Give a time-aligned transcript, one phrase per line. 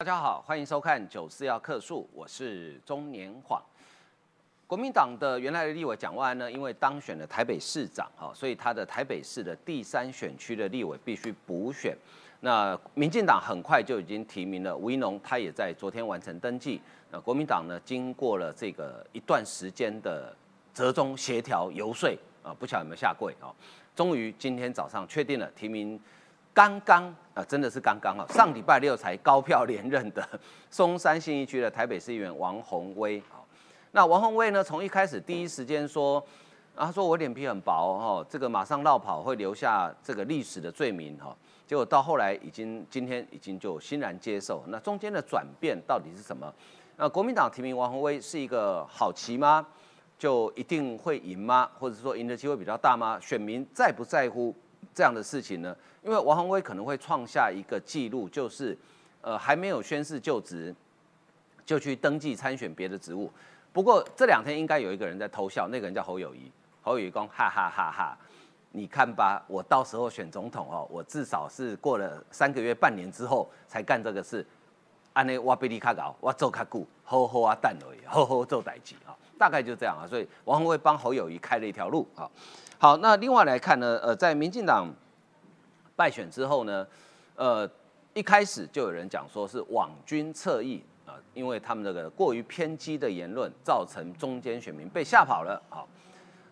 [0.00, 3.60] 大家好，欢迎收看《九四要客诉》，我是中年晃。
[4.64, 11.96] 国民党的原来的立委蒋万安呢，因为当选了台北市长，哈，所以他的台北市的第三选区的立委必须补选。
[12.42, 16.80] 那民进党很快就已经提名了吴怡农，他也在昨天完成登记。
[17.10, 20.32] 那国民党呢，经过了这个一段时间的
[20.72, 22.08] 折中协调游说，
[22.44, 23.50] 啊，不晓得有没有下跪啊？
[23.96, 26.00] 终于今天早上确定了提名。
[26.58, 27.04] 刚刚
[27.34, 28.26] 啊，真的是刚刚啊！
[28.30, 30.28] 上礼拜六才高票连任的
[30.68, 33.22] 松山信义区的台北市议员王宏威，
[33.92, 36.20] 那王宏威呢，从一开始第一时间说，
[36.74, 41.32] 他说我脸皮很薄哈，这个马上绕跑会留下这个历史的罪名哈，
[41.64, 46.52] 结果到后来已经今天已经就欣然接受，那中间的转变到底是什么？
[46.96, 49.64] 那国民党提名王宏威是一个好棋吗？
[50.18, 51.70] 就一定会赢吗？
[51.78, 53.16] 或者说赢的机会比较大吗？
[53.20, 54.52] 选民在不在乎
[54.94, 55.76] 这样的事情呢？
[56.02, 58.76] 因为王宏威可能会创下一个记录，就是，
[59.20, 60.74] 呃，还没有宣誓就职，
[61.66, 63.30] 就去登记参选别的职务。
[63.72, 66.50] 不过这两天应该有一个人在偷笑，那个人叫侯友谊。
[66.82, 68.18] 侯友谊讲哈哈哈哈，
[68.72, 74.44] 你看吧，我到时候选总统哦，我至少是过了三个月、半年之后才干这个事。
[75.12, 80.06] 安内我比你卡搞，我做卡久，好好啊蛋而已，好好做代志啊，大概就这样啊。
[80.08, 82.30] 所以王宏威帮侯友谊开了一条路啊。
[82.78, 84.88] 好，那另外来看呢，呃，在民进党。
[85.96, 86.86] 败选之后呢，
[87.34, 87.68] 呃，
[88.14, 95.60] 一开始就有人讲说是网军侧翼啊，因为他们这个过于偏激的言论，造成中间选民被吓跑了。
[95.68, 95.88] 好，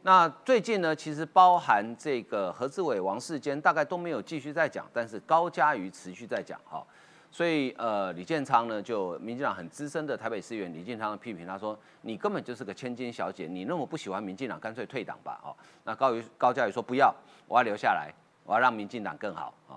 [0.03, 6.61] 那最近呢，其实包含这个何志伟、王世坚，大概都没有继续在讲，但是高嘉瑜持续在讲。
[6.65, 6.85] 哈，
[7.31, 15.41] 所以呃，李建昌呢，就民进党很资深的台北市议员李建昌批评，他说你根本就是个千金小姐，你那么不喜欢民进党，干脆退党吧。
[15.45, 17.15] 哦，那高瑜高嘉瑜说不要，
[17.47, 18.13] 我要留下来。
[18.49, 19.77] 我要让民进党更好哦！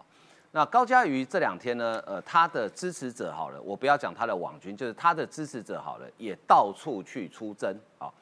[0.52, 8.13] 那高嘉瑜这两天呢，呃，他的支持者好了，我不要讲他的网军，就是他的支持者好了，也到处去出征啊，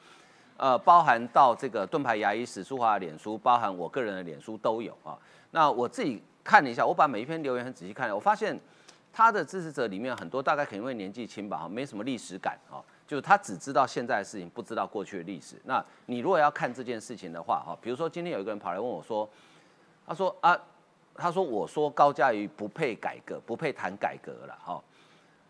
[0.56, 5.18] 呃，包含到这个盾牌牙医史书华的脸书，包含我个人的脸书都有啊。
[5.50, 8.58] 那我自己看了一下，我把每一篇留言很仔细看了，我发现
[9.18, 15.56] 他的支持者里面很多大概可能因为年纪轻吧，没什么历史感啊，就是他只知道现在的事情，不知道过去的历史。
[15.64, 19.28] 那你如果要看这件事情的话，哈，比如说今天有一个人跑来问我说。
[20.06, 20.56] 他说啊，
[21.16, 24.82] 他说我说高嘉瑜不配改革，不配谈改革了哈，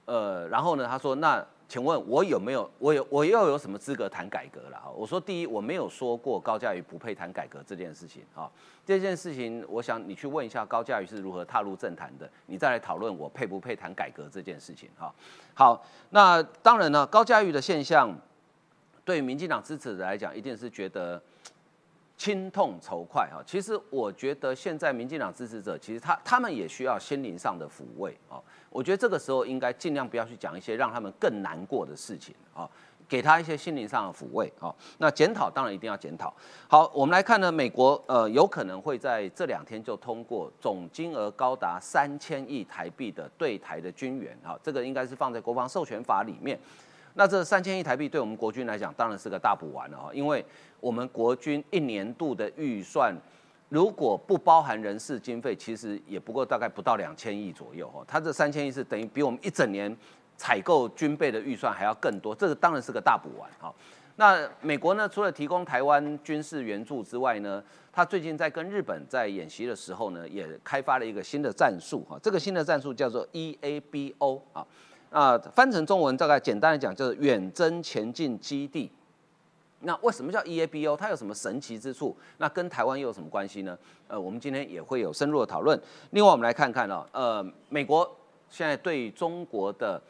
[0.07, 4.91] 呃，然后呢，他说那请问我有没有我有我又有什么资格谈改革了哈？
[4.97, 8.51] 我说第一我没有说过高嘉瑜不配谈改革这件事情哈，
[8.87, 15.15] 这件事情我想你去问一下高嘉瑜是如何踏入政坛的，你再来讨论我配不配谈改革这件事情哈。
[15.53, 18.19] 好，那当然呢，高嘉瑜的现象
[19.05, 21.23] 对民进党支持者来讲，一定是觉得。
[22.19, 28.43] 心痛仇快哈，其实我觉得现在民进党支持者，其实他他们也需要心灵上的抚慰啊。
[28.71, 32.69] 我觉得这个时候应该尽量不要去讲一些让他们更难过的事情啊，
[33.09, 34.75] 给他一些心灵上的抚慰啊。
[34.99, 36.35] 那检讨当然一定要检讨。
[36.67, 46.59] 好，我们来看呢，美国呃有可能会在这两天就通过总金额高达三千亿台币的对台的军援啊，这个应该是放在国防授权法里面。
[47.19, 50.45] 那这三千亿台币对我们国军来讲，当然是个大补丸了哈，因为
[50.79, 53.13] 我们国军一年度的预算，
[53.69, 58.05] 如果不包含人事经费，其实也不过大概不到两千亿左右哈。
[58.07, 59.95] 它这三千亿是等于比我们一整年
[60.37, 63.75] 采购军备的预算还要更多，这个当然是个大补丸哈。
[64.15, 67.61] 那美国呢，除了提供台湾军事援助之外呢，
[67.93, 72.17] 他最近在跟日本在演习的时候呢，也开发了一个新的战术哈。
[72.23, 74.65] 这个新的战术叫做 EABO 啊。
[75.11, 78.91] 啊，翻成中文大概简单的讲就是远征前进基地。
[79.81, 80.97] 那为什么叫 EABO？
[80.97, 82.15] 它有什么神奇之处？
[82.39, 83.79] 那跟台湾又有什么关系呢？
[84.09, 85.81] 呃，我们今天也会有深入的讨论。
[86.11, 88.05] 另外，我们来看看哦，呃，美国
[88.51, 90.03] 现在对中国的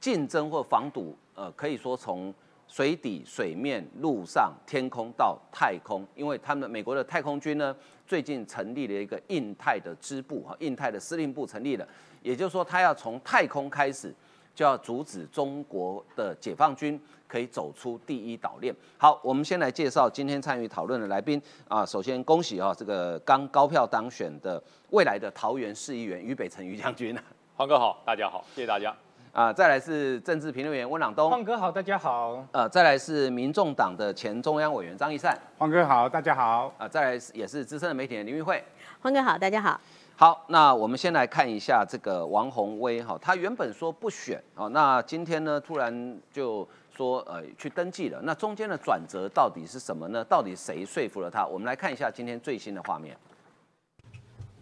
[0.00, 2.34] 竞争或防堵，呃，可以说从
[2.66, 11.86] 水底、水面、陆上、天空到太空，因为他们美国的太空军呢，最近成立了一个印太的支部哈，印太的司令部成立了，
[12.22, 14.14] 也就是说，他要从太空开始。
[14.54, 18.74] 就要阻止中国的解放军可以走出第一岛链。
[18.98, 21.84] 好，我们先来介绍今天参与讨论的来宾啊。
[21.86, 27.16] 首先恭喜啊，这个刚高票当选的未来的桃园市议员于北辰于将军。
[27.56, 28.94] 黄哥好，大家好，谢谢大家。
[29.32, 31.30] 啊，再来是政治评论员温朗东。
[31.30, 32.44] 黄哥好，大家好。
[32.50, 35.38] 呃，再来是民众党的前中央委员张义善。
[35.56, 36.74] 黄哥好，大家好。
[36.76, 38.60] 啊，再来也是资深的媒体人林玉慧。
[39.00, 39.80] 黄哥好，大家好。
[40.20, 50.22] 好，那我们先来看一下这个王宏威哈，他原本说不选啊，那今天呢突然就说呃去登记了，那中间的转折到底是什么呢？
[50.22, 51.46] 到底谁说服了他？
[51.46, 53.16] 我们来看一下今天最新的画面。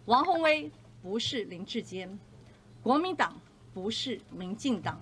[0.05, 0.71] 王宏威
[1.03, 2.17] 不是林志坚，
[2.81, 3.35] 国民党
[3.73, 4.97] 不是民进党，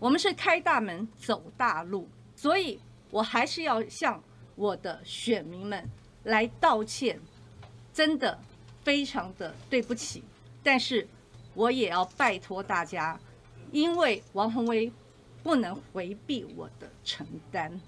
[0.00, 2.80] 我们是开大门走大路，所以
[3.12, 4.20] 我还是要向
[4.56, 5.88] 我的选民们
[6.24, 7.16] 来道歉，
[7.92, 8.36] 真的
[8.84, 10.22] 非常的对不起。
[10.62, 11.06] 但是
[11.54, 13.18] 我也要拜托大家，
[13.72, 14.90] 因为王宏威
[15.42, 17.80] 不能回避我的承担。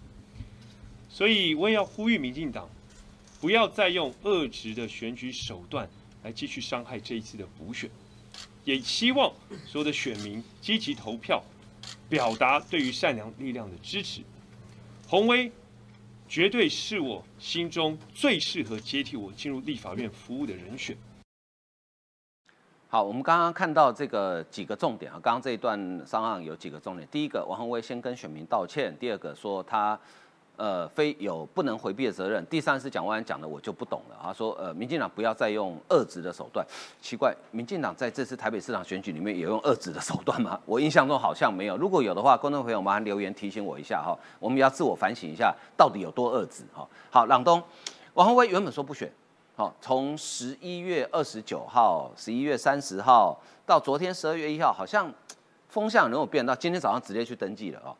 [1.08, 2.68] 所以我也要呼吁民进党，
[3.40, 5.88] 不要再用恶质的选举手段
[6.22, 7.90] 来继续伤害这一次的补选，
[8.64, 9.30] 也希望
[9.66, 11.42] 所有的选民积极投票，
[12.08, 14.22] 表达对于善良力量的支持。
[15.06, 15.52] 宏威
[16.32, 20.96] 绝对是我心中最适合接替我进入立法院服务的人选。
[22.88, 27.06] 好，我们刚刚看到这个几个重点啊，刚刚这一段商案有几个重点。
[27.10, 30.00] 第一个，王宏威先跟选民道歉；第二个，说他
[30.62, 34.16] 呃非有不能回避的责任；第三是蒋万安讲的，我就不懂了。
[34.22, 36.64] 他说呃，民进党不要再用遏制的手段。
[37.00, 40.56] 奇怪，民进党在这次台北市长选举里面有用遏制的手段吗？
[40.64, 41.76] 我印象中好像没有。
[41.76, 46.86] 如果有的话，观众朋友麻烦留言提醒我一下哈，我们要自我反省一下，到底有多遏制哈。
[47.10, 47.60] 好，朗东，
[48.14, 49.12] 王宏威原本说不选。
[49.56, 53.36] 好，从十一月二十九号、十一月三十号
[53.66, 55.12] 到昨天十二月一号，好像
[55.66, 57.96] 风向没有变，到今天早上直接去登记了哦。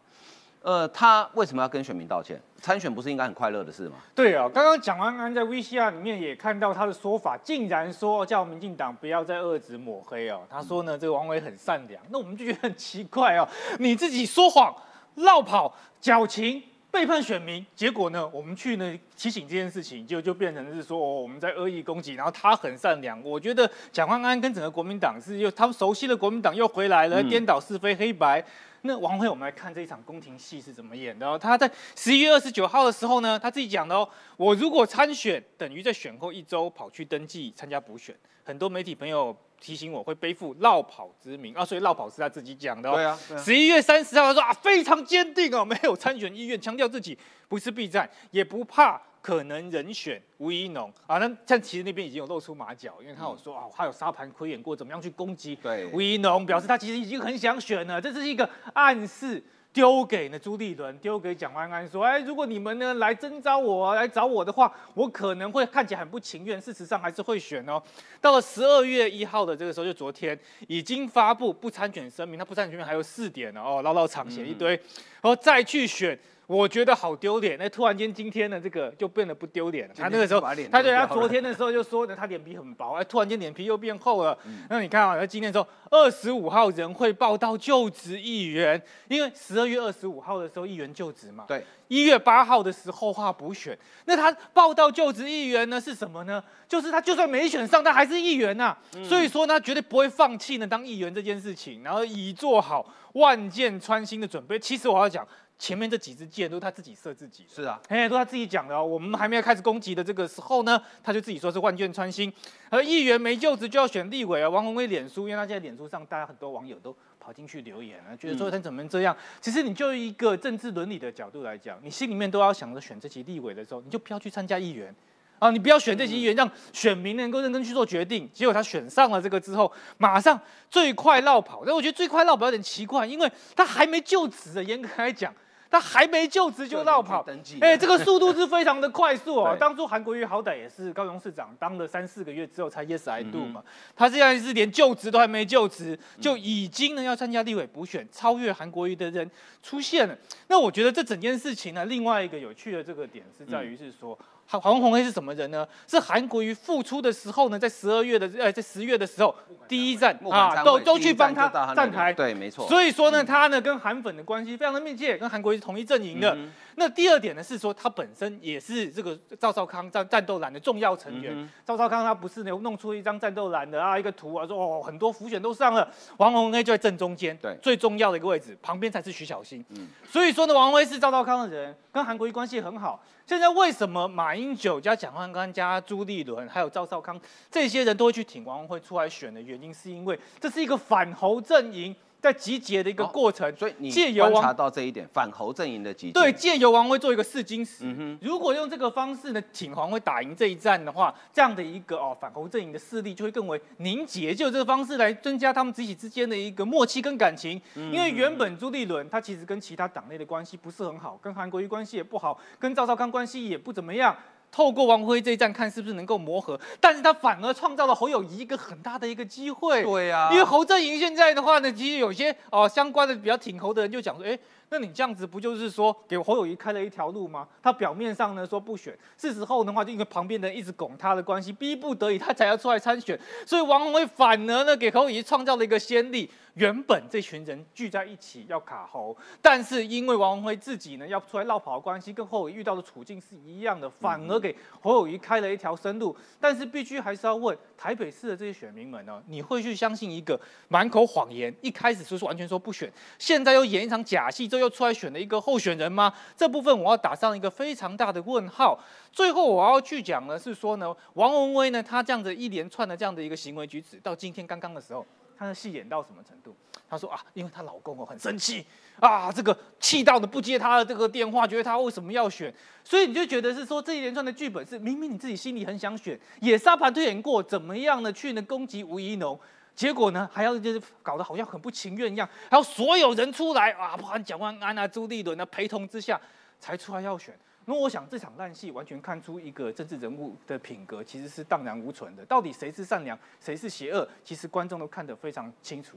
[0.62, 2.41] 呃，他为什么要跟选民道歉？
[2.61, 3.97] 参选不是应该很快乐的事吗？
[4.14, 10.43] 对啊，刚刚蒋万安在 VCR 里面也看到他的说法，竟然说叫民进党不要再恶指抹黑哦。
[10.49, 13.49] 他说呢，这个王伟很善良，那我们就觉得很奇怪哦，
[13.79, 14.75] 你自己说谎、
[15.17, 16.62] 绕跑、矫情。
[16.93, 18.29] 背叛选民，结果呢？
[18.31, 23.19] 我们去呢提醒这件事情，就就变成是说，哦，我们在恶意攻击，然后他很善良。
[23.25, 28.44] 我觉得蒋万安跟整个国民党是又他们熟悉的国民党又回来了，颠倒是非黑白。
[28.82, 31.38] 那王辉，我们来看这一场宫廷戏是怎么演的。
[31.38, 38.14] 他在十一月二十九号的时候呢，他自己讲的哦，我如果参选，等于在选后一周跑去登记参加补选。
[38.44, 39.37] 很多媒体朋友。
[39.62, 42.94] 提醒我会背负绕跑之名啊，所以绕跑是他自己讲的哦。
[42.96, 51.17] 对啊，十一月三十号他说啊，非常坚定哦，没有参选意愿，强调自己不是避战，也不怕可能人选吴怡农啊。
[51.17, 55.57] 那像其实那边已经有露出马脚，因为他有说啊，他有沙盘推演过怎么样去攻击
[55.93, 59.43] 吴怡农，表示他其实已经很想选了，这是一个暗示。
[59.75, 67.83] 丢给呢朱立伦，丢给蒋万安说：“哎，如果你们呢来征召我，来找我的话，我可能会看起来很不情愿，事实上还是会选哦。”
[68.21, 76.19] 到了十二月一号的这个时候，就昨天已经发布不参选声明，他不参选声明还有四点呢哦，唠唠长写一堆，然后再去选。
[76.53, 79.95] 我觉得好丢脸，那突然间今天呢，这个就变得不丢脸了。
[79.97, 80.41] 他那个时候，
[80.71, 84.37] 他对他昨天的时候就说呢，他脸皮很薄，哎，突然间脸皮又变厚了。
[84.69, 91.47] 那你看啊，他今天说二十五号人会报到就职议员，因为十二月二十五号的时候议员就职嘛。
[91.49, 96.45] 对，一月八号的时候话补选，那他报到就职议员呢是什么呢？
[96.69, 98.77] 就是他就算没选上，他还是议员呐。
[99.03, 104.59] 所以说呢，绝对不会放弃呢当议员这件事情，然后已做好万箭穿心的准备。
[104.59, 105.27] 其实我要讲。
[105.59, 108.85] 前面这几支箭都是他自己射自己，是啊，哎，都他自己讲的哦。
[108.85, 112.33] 我们还没有开始攻击的这个时候呢，他就自己说是万箭穿心。
[112.69, 119.17] 而议员没就职就要选立委啊，王宏威脸书，因为他现在脸书上，大家很多网友都跑进去留言啊，觉得说他怎么能这样？
[119.41, 124.93] 其实你就一个政治伦理的角度来讲，你心里面都要想着选这些立委的时候，你就不要去参加议员
[125.43, 128.31] 啊，你不要选这些议员，让选民能够认真去做决定。
[128.33, 130.41] 结果他选上了这个之后，马上
[130.71, 131.65] 最快绕跑。
[131.67, 135.35] 但我觉得最快绕跑有点奇怪，因为他还没就职，严格来讲。
[135.69, 137.25] 他还没就职就绕跑，
[137.63, 139.56] 哎，这个速度是非常的快速哦。
[139.58, 143.65] 当初韩国瑜好歹也是高雄市长，当了三四个月之后才 yes I do 嘛。
[143.96, 149.31] 他现在是连就职都还没就职，就已经呢要参加立委补选，超越韩国瑜的人
[149.63, 150.15] 出现了。
[150.49, 154.19] 那我觉得这整件事情呢，另外一个有趣的这个点是在于是说。
[154.46, 155.67] 黄宏辉是什么人呢？
[155.89, 159.34] 是韩国瑜复出的时候呢，在十二月的呃，在十月的时候，
[159.67, 162.69] 第一站啊，都都去帮他站台，对，没错。
[162.69, 166.37] 所以说呢，他呢跟韩粉的关系非常的密切，跟韩国瑜是同一阵营的。
[166.76, 171.48] 那第二点呢是说，他本身也是这个赵少康战战斗蓝的重要成员。
[171.64, 179.64] 赵少康他不是呢弄出一张战斗蓝的啊一个图啊，说哦很多浮选都上了，王宏威就在正中间，对，最重要的一个位置，旁边才是徐小新。
[179.70, 183.02] 嗯，所以说呢，王宏辉是赵少康的人，跟韩国瑜关系很好。
[183.26, 187.19] 现在为什么马英九加蒋万安加朱立伦还有赵少康
[187.50, 191.94] 这些人都会去挺王宏辉出来选的原因，是因为这是一个反侯阵营。
[192.22, 197.79] 在集结的一个过程，所以你观察到这一点，反侯阵营的集结，对，借由王威做一个试金石。
[197.82, 207.60] 嗯如果用这个方式呢，请黄威打赢这一战的话，这样的一个哦反侯阵营的势力就会更为凝结，就这个方式来增加他们自己之间的一个默契跟感情。
[207.74, 214.17] 因为原本朱立伦他其实跟其他党内的关系不是很好，跟韩国瑜关系也不好，跟赵少康关系也不怎么样。
[214.53, 219.82] 透过王辉这一战看是不是能够磨合，但是他反而创造了侯友谊一个很大的一个机会。
[219.82, 224.39] 对呀、因为侯阵营现在的话呢，其实有些哦相关的比较挺侯的人就讲说，哎，
[224.72, 227.46] 那你这样子不就是说给侯友谊开了一条路吗？
[227.62, 236.31] 他表面上呢说不选，是时候的话就因为旁边的人一直拱他的关系，逼不得已他才要出来参选，所以王宏威反而呢给侯友谊创造了一个先例。
[236.55, 246.14] 原本这群人聚在一起要卡侯，但是因为王宏辉自己呢要出来绕跑的关系，跟侯友谊遇到的处境是一样的，反而给侯友谊开了一条生路。
[246.38, 250.38] 但是必须还是要问台北市的这些选民们呢，你会去相信一个
[250.69, 256.13] 满口谎言，一开始就是完全说不选，现在又演一场假戏，之后又出来选了一个候选人吗？
[256.37, 258.79] 这部分我要打上一个非常大的问号。
[259.13, 265.05] 最后我要去讲的是说呢，王文威呢他这样子一连串的这样的一个行为举止，到今天刚刚的时候。
[265.35, 266.55] 他的戏演到什么程度？
[266.89, 268.65] 他说啊，因为她老公哦很生气
[269.01, 272.55] 啊，这个气到呢不接她的这个电话，觉得她为什么要选？
[272.85, 279.37] 所以你就觉得是说这一连串的剧本是明明你自己心里很想选，也沙盘推演过，怎么样的去呢攻击吴怡农？
[279.74, 286.20] 结果呢还要就是搞得好像很不情愿一样，还要所有人出来啊，包含蒋万安啊、朱立伦啊陪同之下
[286.60, 287.34] 才出来要选。
[287.64, 292.24] 那我想这场烂戏完全看出一个政治人物的品格其实是荡然无存的。
[292.26, 295.96] 到底谁是善良，谁是邪恶，其实观众都看得非常清楚。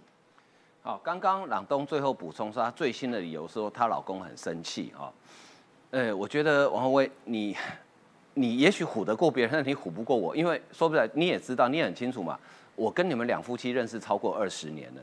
[0.83, 5.11] 好，刚刚朗东最后补充说，她最新的理由说她老公很生气啊。
[5.89, 7.57] 呃，我觉得王宏威，你
[8.35, 12.39] 你也许唬得过别人，但你唬不过我，因为说不来你也知道，你也很清楚嘛。
[12.75, 15.01] 我跟你们两夫妻认识超过二十年了，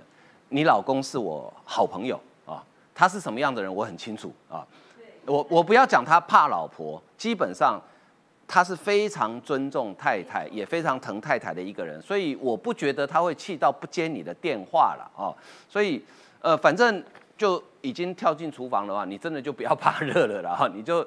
[0.50, 2.62] 你老公是我好朋友啊，
[2.94, 4.66] 他是什么样的人我很清楚啊。
[5.24, 7.80] 我我不要讲他怕老婆，基本上
[8.48, 15.30] 他是非常尊重太太，也非常疼太太的一个人，所以我不觉得他会气到不接你的电话了啊。
[15.68, 16.04] 所以
[16.40, 17.02] 呃，反正
[17.38, 21.06] 就已经跳进厨房的话，你真的就不要怕热了啦哈，你就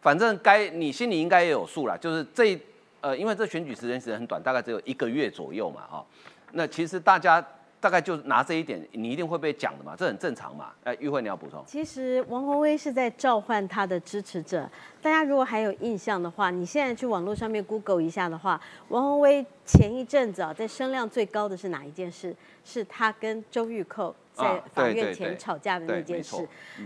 [0.00, 2.60] 反正该你心里应该也有数了，就是这
[3.02, 6.06] 呃，因为这选举时间时间很短，大概只有一个月左右嘛哈。
[6.52, 7.44] 那其实大家。
[7.82, 10.72] 大概就拿这一点，你一定会被讲的嘛，这很正常嘛。
[10.84, 11.60] 哎，玉慧你要补充。
[11.66, 14.70] 其实王宏威是在召唤他的支持者。
[15.00, 22.32] 大家如果还有印象的话，你现在去网络上面 Google 一下的话，王宏威前一阵子啊，在声量最高的是哪一件事？
[22.64, 26.36] 是他跟周玉蔻在法院前吵架的那件事。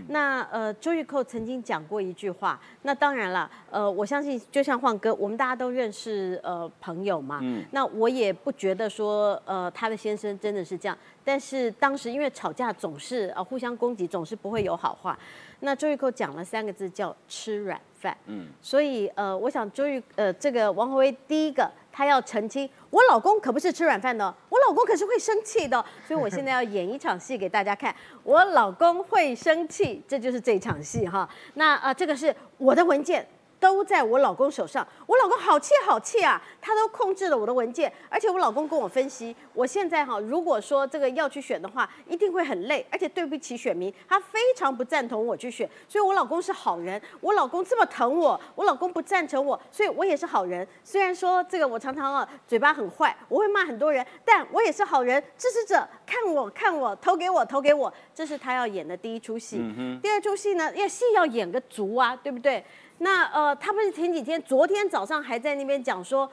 [0.09, 2.59] 那呃，周玉蔻曾经讲过一句话。
[2.81, 7.39] 那当然了，呃，我相信就像晃哥，我们大家都认识呃朋友嘛。
[7.41, 7.63] 嗯。
[7.71, 10.97] 那我也不觉得说呃他的先生真的是这样。
[11.23, 15.17] 但是当时因为吵架总是呃互相攻击，总是不会有好话。
[15.61, 18.15] 那周玉蔻讲了三个字叫吃软饭。
[18.25, 18.47] 嗯。
[18.61, 25.83] 所以呃，我想周玉呃这个王宏威第一个他要澄清，我老公可不是吃软饭的，我老公可是会生气的。
[26.07, 31.27] 所以我现在要演一场戏给大家看，我老公会生气，这就是这场戏哈。
[31.55, 33.27] 那啊，这个是我的文件。
[33.59, 36.41] 都在我老公手上，我老公好气好气啊！
[36.61, 50.67] 他都控制了我的文件，而且我老公跟我分析，我现在哈，如果说这个要去选的话，一定会很累，而且对不起选民，他非常不赞同我去选，所以我老公是好人，我老公这么疼我，我老公不赞成我，所以我也是好人。
[50.83, 55.23] 虽然说这个我常常啊嘴巴很坏，我会骂很多人，但我也是好人。
[55.37, 59.57] 支持者看我看我投给我投给我，这是他要演的第一出戏。
[60.01, 62.63] 第二出戏呢，要戏要演个足啊，对不对？
[62.99, 66.29] 那呃，他不是前几天，昨天早上还在那边讲说，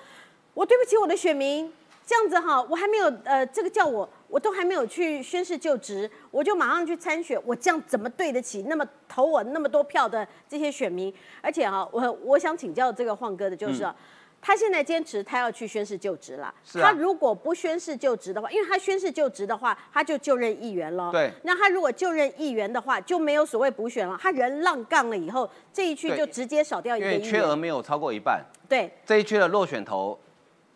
[0.54, 1.72] 我对不起我的选民，
[2.06, 11.12] 这样子哈，我还没有呃，这个叫我，我都还没有去宣誓就职，我就马上去参选，我这样怎么对得起那么投我那么多票的这些选民？
[11.40, 13.86] 而且哈，我我想请教这个晃哥的就是。
[14.46, 16.78] 他现在坚持他要去宣誓就职了是。
[16.78, 21.10] 他如果不宣誓就职的话，因为他宣誓就职的话，他就就任议员了。
[21.10, 21.32] 对。
[21.44, 24.18] 那他如果就任议员的话，就没有所谓补选了。
[24.20, 27.22] 他人浪杠了以后，这一区就直接少掉一个因为。
[27.22, 28.44] 缺额没有超过一半。
[28.68, 28.92] 对。
[29.06, 30.20] 这一区的落选头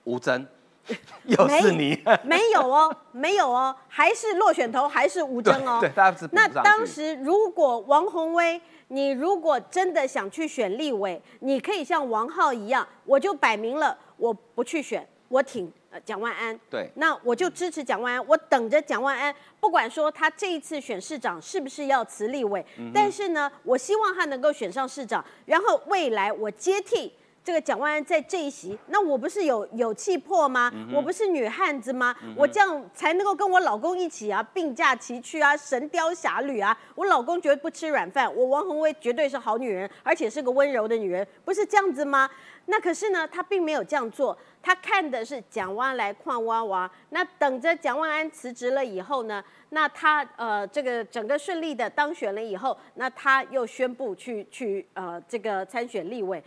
[0.04, 0.46] 吴征，
[1.24, 2.02] 又是你。
[2.24, 5.76] 没有哦，没有哦，还是落选头，还是吴征哦。
[5.82, 8.58] 对，大家那当时如果王宏威。
[8.88, 15.70] 你如果真的想去选立委，你可以像王浩一样，我就摆明了我不去选，我挺
[16.04, 16.58] 蒋万安。
[16.70, 22.64] 对，那我就支持蒋万安，我等着蒋万安，不管说他这一次选市长是不是要辞立委，
[22.94, 27.12] 但是呢，我希望他能够选上市长，然后未来我接替。
[27.48, 30.70] 这个蒋万安在这一席，那我不是有有气魄吗？
[30.92, 32.14] 我不是女汉子吗？
[32.36, 36.78] 我这样才能够跟我老公一起啊，并驾齐驱啊，神雕侠侣啊！
[36.94, 42.28] 我老公绝对不吃软饭，我王宏威绝对是好女人，而且是个温柔的女人，不是这样子吗？
[42.66, 46.90] 那可是呢，他并没有这样做，他看的是蒋万来矿挖娃。
[47.08, 56.44] 那等着蒋万安辞职了以后呢，那他呃这个整个顺利的当选了以后，那他又宣布去去呃这个参选立委。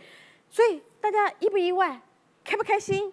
[0.48, 2.00] 所以大家意不意外？
[2.44, 3.12] 开不开心？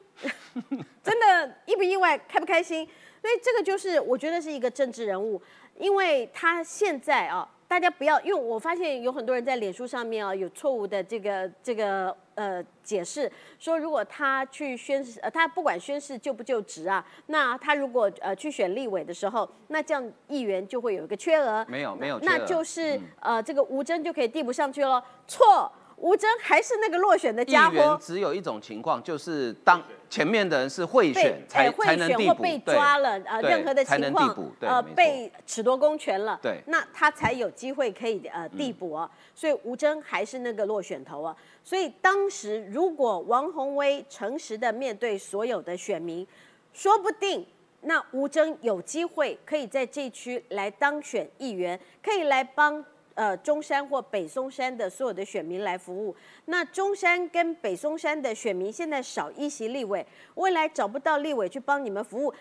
[1.03, 2.15] 真的意不意外？
[2.19, 2.88] 开不开心？
[3.19, 5.41] 所以这个就是我觉得是一个政治人物，
[5.75, 25.03] 因为他现在啊，大家不要，因为我发现有很多人在脸书上面啊有错误的这个这个呃解释，说如果他去宣誓，呃他不管宣誓就不就职啊，那他如果呃去选立委的时候，那这样议员就会有一个缺额，没有没有那就是呃这个吴征就可以递补上去了。
[25.27, 27.75] 错，吴征还是那个落选的议家伙。
[27.75, 39.10] 员只有一种情况，就是当前面的人是贿选才呃贿才能递补，选或被抓了，呃，任何的情况呃，被褫夺公权了，对那他才有机会可以呃递补啊。
[39.36, 41.36] 所以吴征还是那个落选头啊。
[41.63, 46.25] 所以当时如果王宏威诚实的面对所有的选民，
[46.74, 47.46] 说不定。
[47.82, 52.84] 那吴征有机会可以在这区来当选议员，可以来帮
[53.19, 56.15] 呃中山或北松山的所有的选民来服务。
[56.45, 62.33] 那中山跟北松山的选民现在少一席立委，未来找不到立委去帮你们服务，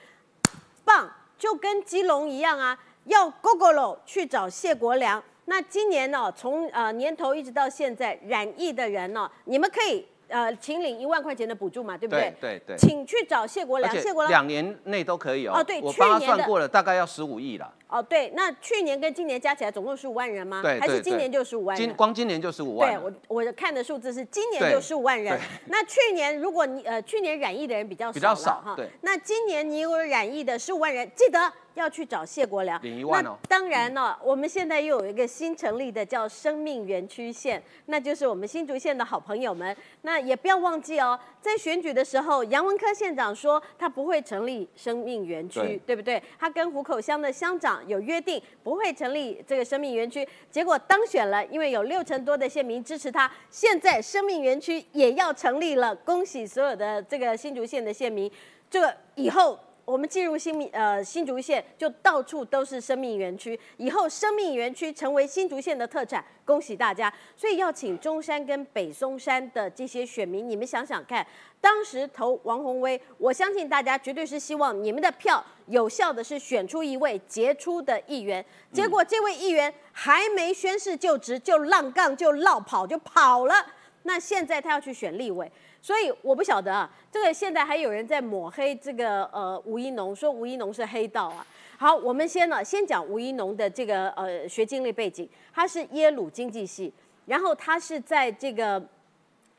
[0.85, 5.21] 棒，就跟基隆一样啊，要 GoGo 去找谢国良。
[5.47, 12.33] 那今年呢、从呃年头一直到现在，染疫的人呢、你们可以呃请领一万块钱的补助嘛，对不对？
[12.41, 15.55] 对对对请去找谢国良，谢国良两年内都可以哦。
[15.57, 17.75] 哦对我帮算过了，大概要十五亿了。
[17.89, 20.61] 哦，对，那去年跟今年加起来总共十五万人吗？
[20.63, 21.87] 对，对对还是今年就十五万人？
[21.89, 23.13] 今光今年就十五万对。
[23.29, 25.39] 我我看的数字是今年就十五万人。
[25.69, 39.75] 那去年如果你呃去年染疫的人比较少比较少哈对那今年你有染疫的十五万人，记得要去找谢国良领一万哦那当然呢，我们现在又有一个新成立的叫生命园区县，那就是我们新竹县的好朋友们。
[40.03, 46.23] 那也不要忘记哦，在选举的时候，杨文科县长说他不会成立生命园区，对对不对？
[46.39, 50.27] 他跟湖口乡的乡长有约定，不会成立这个生命园区。
[50.51, 55.95] 结果当选了，因为有六成多的县民支持他，现在生命园区也要成立了。
[55.95, 58.31] 恭喜所有的这个新竹县的县民，
[58.71, 59.59] 这以后。
[59.89, 63.59] 我们进入新民呃新竹县，就到处都是生命园区。
[63.79, 67.11] 以后生命园区成为新竹县的特产，恭喜大家！
[67.35, 71.27] 所以要请中山跟北松山的这些选民，你们想想看，
[71.59, 78.45] 当时投王宏威，我相信大家绝对是希望你们的票有效的是选出一位杰出的议员。
[78.71, 83.55] 结果这位议员还没宣誓就职，就浪杠就落跑就跑了。
[84.03, 91.47] 那现在他要去选立委，所以我不晓得啊，这个现在还有人在抹黑这个呃吴一农，说吴一农是黑道啊。
[91.79, 96.93] 好，我们先呢先讲吴一农的这个呃学经历背景，他是耶鲁经济系，
[97.27, 98.83] 然后他是在这个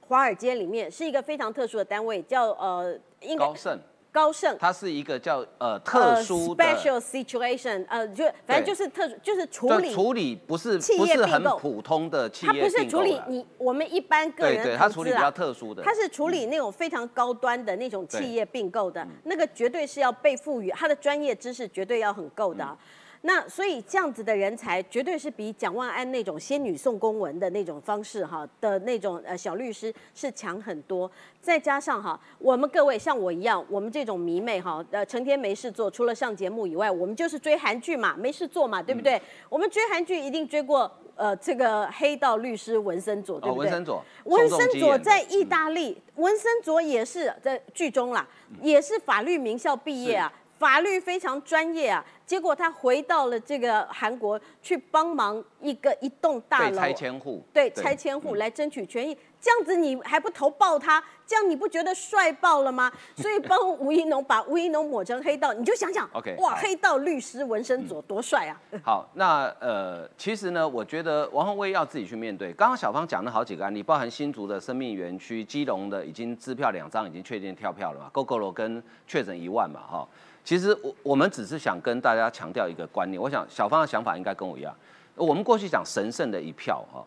[0.02, 3.80] 华尔街里面是一个非常特殊的单位，叫呃应该高盛，
[4.12, 4.58] 高盛。
[4.60, 15.84] 它是一个叫呃特殊的呃、special situation，呃，就反正就是特殊，就是处理处理不是企不是很普通的企它业不是处理你我们一般个对对，人投资它处理比较啊，特殊的。
[15.84, 22.78] 它是处理那种非常高端的那种企业并购的，那个绝对是要被赋予，它的专业知识绝对要很够的啊。
[23.22, 31.10] 那所以这样子的人才，绝对是比蒋万安那种仙女送公文的那种方式哈的那种呃小律师是强很多。
[31.42, 39.22] 再加上哈，我们各位像我一样，我们这种迷妹哈，呃，成天没事做，除了上节目以外，我们就是追韩剧嘛，没事做嘛，对不对？
[39.50, 43.66] 我们追韩剧一定追过呃这个黑道律师文森佐，对哦，不对？
[43.66, 48.26] 文森佐，文森佐在意大利，文森佐也是在剧中啦，
[48.62, 52.06] 也是法律名校毕业啊，法律非常专业啊。
[52.26, 62.92] 结果他回到了这个韩国去帮忙一个一栋大楼被拆迁户，对拆迁户来争取权益，这样子你还不投报他，这样你不觉得帅爆了吗？
[63.18, 68.62] 所以帮吴一农把吴一农抹成黑道，你就想想 OK，哇，黑道律师文身左多帅啊！
[68.84, 72.54] 好，那呃，其实呢，我觉得王宏威要自己去面对。
[72.54, 80.08] 刚刚小芳讲了好几个案例，包含新竹的生命园区、基隆的已经支票两张已经确定跳票了嘛，GoGo 罗跟确诊一万嘛，哈。
[80.50, 84.76] 其实我我们只是想跟大家强调一个观念，我想小芳的想法应该跟我一样。
[85.14, 87.06] 我们过去讲神圣的一票哈，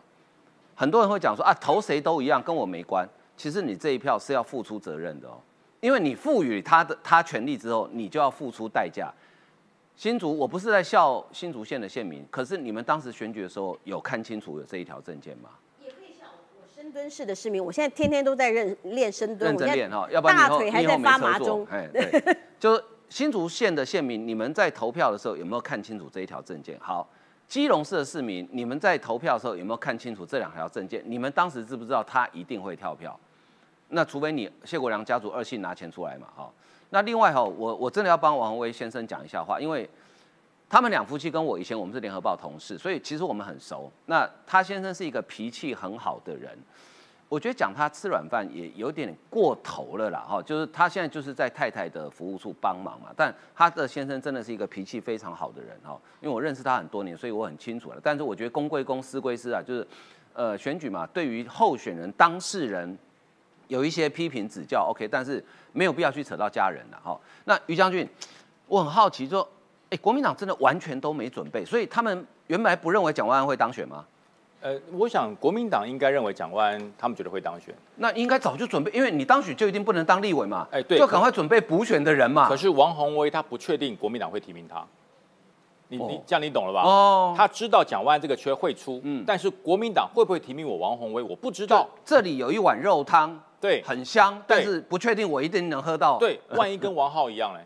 [0.73, 3.05] 很多人会讲说啊，投谁都一样，跟我没关。
[3.35, 5.35] 其实你这一票是要付出责任的哦，
[5.81, 9.11] 因为你赋予他的他权利之后，你就要付出代价。
[9.97, 15.49] 新竹，我不是在笑新竹县的县民，可是你们当时选举的时候有看清楚有这一条证件吗？
[16.73, 21.67] 深蹲式的市民，我现在天天都在认练深蹲，认真练哈，要不然大腿还在发麻中。
[21.69, 22.23] 哎，对，
[22.57, 22.81] 就
[23.13, 26.75] 新竹县的县民，你们在投票的时候有没有看清楚这一条证件？
[26.79, 27.07] 好，
[27.47, 30.99] 基隆市的市民，你们在投票的时候有没有看清楚这两条证件？
[31.05, 33.15] 你们当时知不知道他一定会跳票？
[33.89, 36.51] 那除非你谢国良家族二姓拿钱出来嘛，哈。
[36.89, 39.87] 那另外哈，我我真的要帮王宏威先生讲一下话，因为
[40.67, 43.91] 他们两夫妻跟我以前我们是联合报同事，所以其实我们很熟。
[44.07, 46.57] 那他先生是一个脾气很好的人。
[47.33, 57.99] 我觉得讲他吃软饭也有点过头了啦，哈，就是他现在就是在太太的服务处帮忙嘛，但他的先生真的是一个脾气非常好的人哈，因为我认识他很多年，所以我很清楚了。
[58.03, 59.87] 但是我觉得公归公，私归私啊，就是
[60.33, 62.95] 呃选举嘛，对于候选人当事人
[63.67, 67.19] 有一些批评指教，OK，但是没有必要去扯到家人了哈。
[67.45, 68.07] 那于将军，
[68.67, 69.49] 我很好奇说，
[69.89, 74.05] 哎，国民党真的完全都没准备，所以他们原本不认为蒋万安会当选吗？
[74.63, 82.47] 呃，我想国民党应该认为蒋万安他们觉得会当选，那应该早就准备，因为你当选就一定不能当立委嘛，哎对就赶快准备补选的人嘛。
[82.47, 84.81] 可是王宏威他不确定国民党会提名他，
[85.89, 86.81] 你你哦这样你懂了吧？
[86.83, 91.85] 哦，他知道蒋万安这个缺会出，嗯但是国民党会不会提名我王宏威，我不知道。
[92.05, 97.59] 这里有一碗肉汤，对很香，但是不确定我一定能喝到。，对，万一跟王浩一样嘞，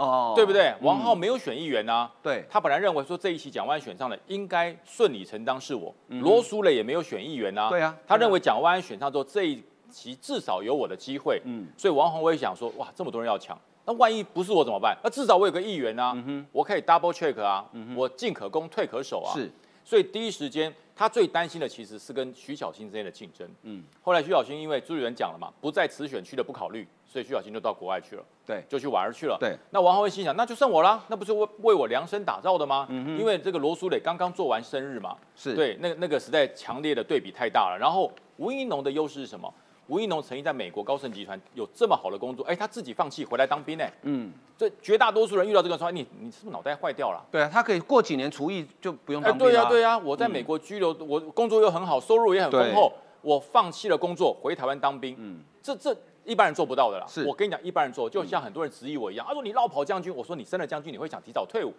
[0.00, 0.74] 哦，对不对？
[0.80, 5.94] 王浩嗯没有选议员啊，对，他本来认为说这一期蒋万安选上了，应该顺理成章是我。
[6.08, 11.42] 罗淑蕾也没有选议员啊，嗯对啊他认为蒋万安选上之后，这一期至少有我的机会。
[11.44, 14.96] 嗯所以王宏威想说，哇，这么多人要抢，那万一不是我怎么办？
[15.04, 16.16] 那至少我有个议员啊，
[16.50, 19.34] 我可以 double check 啊，我进可攻退可守啊。
[19.34, 19.52] 是，
[19.84, 23.48] 所以第一时间他最担心的其实是跟徐小新之间的竞争。
[23.62, 28.24] 嗯，后来徐小新因为朱立伦讲了嘛，不在此选区的不考虑，所以徐小新就到国外去了。
[28.46, 29.36] 对，就去玩儿去了。
[29.40, 32.86] 对，那王浩威心想，那就剩我啦，那不是为为我量身打造的吗？
[32.90, 37.78] 嗯哼因为这个罗淑蕾刚刚做完生日嘛，是，，对，那那个实在强烈的对比太大了。
[37.78, 39.52] 然后吴一农的优势是什么？
[39.90, 47.20] 吴一农曾经在美国高盛集团有这么好的工作，哎，他自己放弃回来当兵哎，嗯，这绝大多数人遇到这个说，哎你你是不是脑袋坏掉了？
[47.28, 49.52] 对啊，他可以过几年除役就不用哎，当兵了。
[49.52, 57.06] 对呀、对呀、我在美国居留，我工作又很好，收入也很丰厚，我放弃了工作回台湾当兵，嗯，这这一般人做不到的啦。
[57.08, 57.26] 是。
[57.26, 61.74] 我跟你讲，一般人做，就像很多人质疑我一样，他说你绕跑将军，我说你升了将军，你会想提早退伍，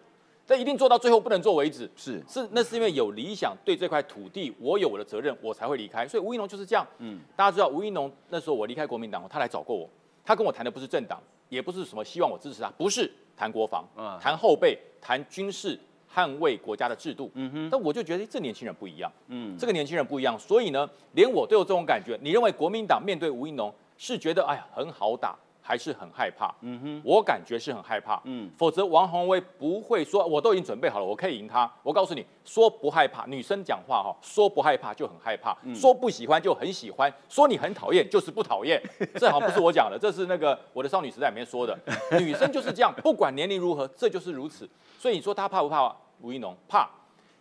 [0.46, 1.90] 但一定做到最后不能做为止。
[1.96, 6.08] 是，是，那是因为有理想，对这块土地我有我的责任，我才会离开。
[6.08, 6.86] 所以吴一农就是这样。
[6.98, 9.90] 嗯，大家知道吴一农那时候我离开国民党，他来找过我，
[10.26, 15.80] 他跟我谈的不是政党，也不是什么希望我支持他，不是谈国防，嗯谈后备，谈军事，
[16.14, 17.32] 捍卫国家的制度。
[17.36, 22.20] 嗯哼，但我就觉得这年轻人不一样，嗯，这个年轻人不一样，所以呢，连我都有这种感觉。
[22.22, 25.38] 你认为国民党面对吴一农是觉得哎呀很好打，
[25.72, 26.54] 还是很害怕？
[26.60, 31.72] 嗯哼，我感觉是很害怕，嗯，否则王宏威不会说我都已经准备好了，我可以赢他。
[31.82, 38.82] 我告诉你说不害怕，女生讲话哈，说不害怕就很害怕，嗯说不喜欢就很喜欢，说你很讨厌 就是不讨厌。
[39.16, 41.80] 这好像不是我讲的，这是那个我的少女时代里面说的，
[42.20, 44.70] 女生就是这样， 不管年龄如何，这就是如此。
[45.00, 46.54] 所以你说她怕不怕吴一农？
[46.68, 46.90] 怕。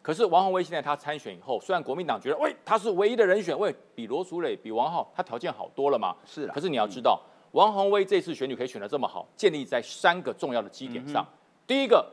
[0.02, 7.20] 可是王宏威现在他参选以后，虽然国民党觉得喂他是唯一的人选，喂比罗淑蕾、比王浩他条件好多了嘛，是啦可是你要知道，
[7.52, 11.26] 王宏威这次选举可以选得这么好，建立在三个重要的基点嗯上。
[11.66, 12.04] 第一个，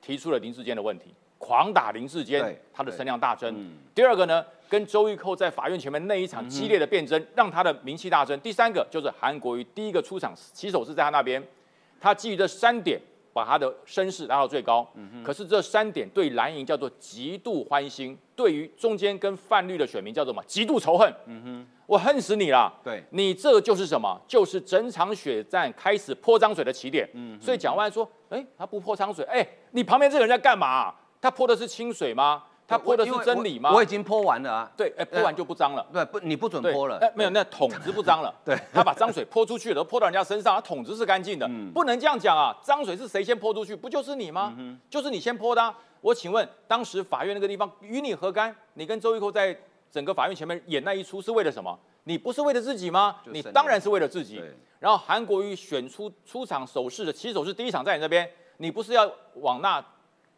[0.00, 3.54] 提出了林志坚的问题，狂打林志坚，他的声量大增。
[3.54, 8.38] 嗯第二个呢，跟周玉蔻在法院前面那一场激烈的辩争，让他的名气大增。
[8.40, 11.42] 第三个就是韩国瑜第一个出场，起手是在他那边，
[12.00, 13.00] 他基于这三点。
[13.32, 14.86] 把他的声势拉到最高，
[15.24, 20.44] 可是这三点对蓝营叫做极度欢心，对于中间跟泛绿的选民叫做什么？
[20.46, 21.12] 极度仇恨。
[21.86, 22.72] 我恨死你了！
[22.82, 24.18] 对，你这就是什么？
[24.26, 27.06] 就是整场血战开始泼脏水的起点。
[27.12, 30.94] 嗯所以蒋万说：“哎，他不泼脏水，哎，你旁边这个人在干嘛？
[31.20, 32.44] 他泼的是清水吗？
[32.72, 35.86] 他泼的是真理吗我我已经泼完了啊，对，哎，泼完就不脏了。
[35.92, 38.34] 对，不，你不准对，泼了哎，，没有，那桶子不脏了。
[38.44, 42.56] 对他把脏水泼出去了，都泼到人家身上，他桶子是干净的，嗯不能这样讲啊！
[42.62, 43.76] 脏水是谁先泼出去？
[43.76, 44.56] 不就是你吗？
[44.88, 48.54] 就是你先泼的啊、我请问，当时法院那个地方与你何干？
[48.74, 49.56] 你跟周玉蔻在
[49.90, 51.78] 整个法院前面演那一出是为了什么？
[52.04, 53.16] 你不是为了自己吗？
[53.26, 54.42] 你当然是为了自己。
[54.80, 59.84] 然后韩国瑜选出出场手势的起手是第一场在你这边，你不是要往那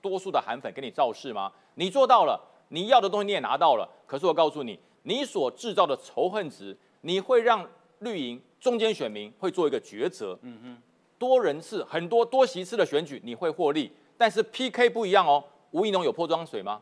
[0.03, 1.51] 多数的韩粉给你造势吗？
[1.75, 3.89] 你做到了，你要的东西你也拿到了。
[4.07, 7.67] 可是我告诉你，你所制造的仇恨值，你会让
[8.01, 10.39] 绿营中间选民会做一个抉择。
[10.43, 10.83] 嗯哼，
[11.19, 15.43] 多人次很多多席次的选举你会获利，但是 PK 不一样哦。
[15.73, 16.81] 吴怡农有泼脏水吗？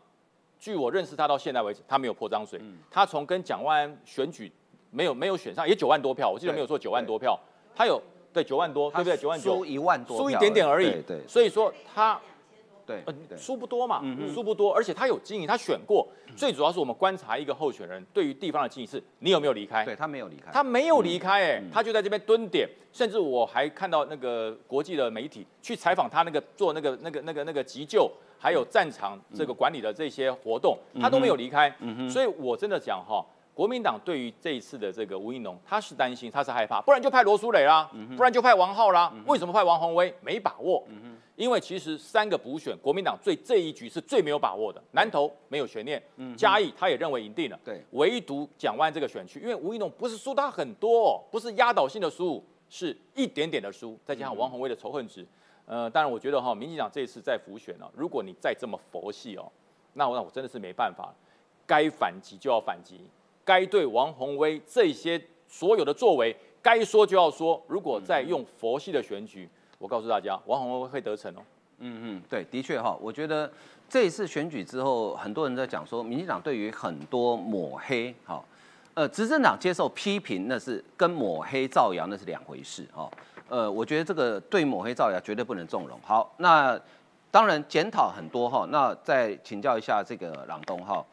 [0.59, 2.61] 据我认识他到现在为止，他没有泼脏水。
[2.91, 4.53] 他从跟蒋万安选举
[4.91, 7.39] 没有没有选上，也九万多票，我记得对没有错九万多票，
[7.75, 8.01] 他有
[8.33, 9.17] 对九万多，对不对？
[9.17, 10.91] 九万九输，一万多，输一点点而已。
[10.91, 12.21] 对对所以说他
[12.87, 16.07] 对呃对，输不多嘛嗯，哼输不多，而且他有经营，他选过。
[16.35, 19.85] 最主要是我们观察一个候选人对于地方的经营是，你有没有离开？
[19.85, 31.75] 对他没有离开，他没有离开、哎、嗯他就在这边蹲点，甚至我还看到那个国际的媒体去采访他那个做那个那个那个那个急救，还有战场这个管理的这些活动，他都没有离开。
[31.81, 33.25] 嗯所以我真的讲哈。
[33.55, 39.13] 国民党对于这一次的这个吴怡农，他是担心，他是害怕，不然就派罗淑蕾啦，不然就派王浩啦。
[39.27, 40.13] 为什么派王宏威？
[40.23, 40.83] 没把握，
[41.37, 44.83] 因为其实三个补选，国民党最这一局是最没有把握的。
[44.93, 46.03] 南投没有悬念，
[46.37, 47.61] 嘉义他也认为赢定了。
[47.63, 55.27] 对，唯独蒋万这个选区，因为吴怡农不是输他很多，哦，不是压倒性的输，是一点点的输，再加上王宏威的仇恨值。
[55.67, 59.51] 呃，当然我觉得哈，民进党这一次在浮选呢，如果你再这么佛系哦，
[59.93, 61.15] 那我那我真的是没办法，
[61.67, 63.01] 该反击就要反击，
[63.45, 67.63] 该对王宏威这些所有的作为该说就要说。
[67.67, 71.43] 如果再用佛系的选举，我告诉大家，王宏威会得逞哦。
[71.85, 73.51] 嗯嗯，对，的确哈，我觉得
[73.89, 78.41] 这一次选举之后，很多人在讲说，民进党对于很多抹黑，哈，
[78.95, 83.11] 呃，执政党接受批评，那是跟抹黑造谣那是两回事，哈。
[83.49, 85.99] 呃，我觉得这个对抹黑造谣绝对不能纵容。
[86.03, 86.81] 好，那
[87.33, 91.05] 当然检讨很多哈，那再请教一下这个朗东哈，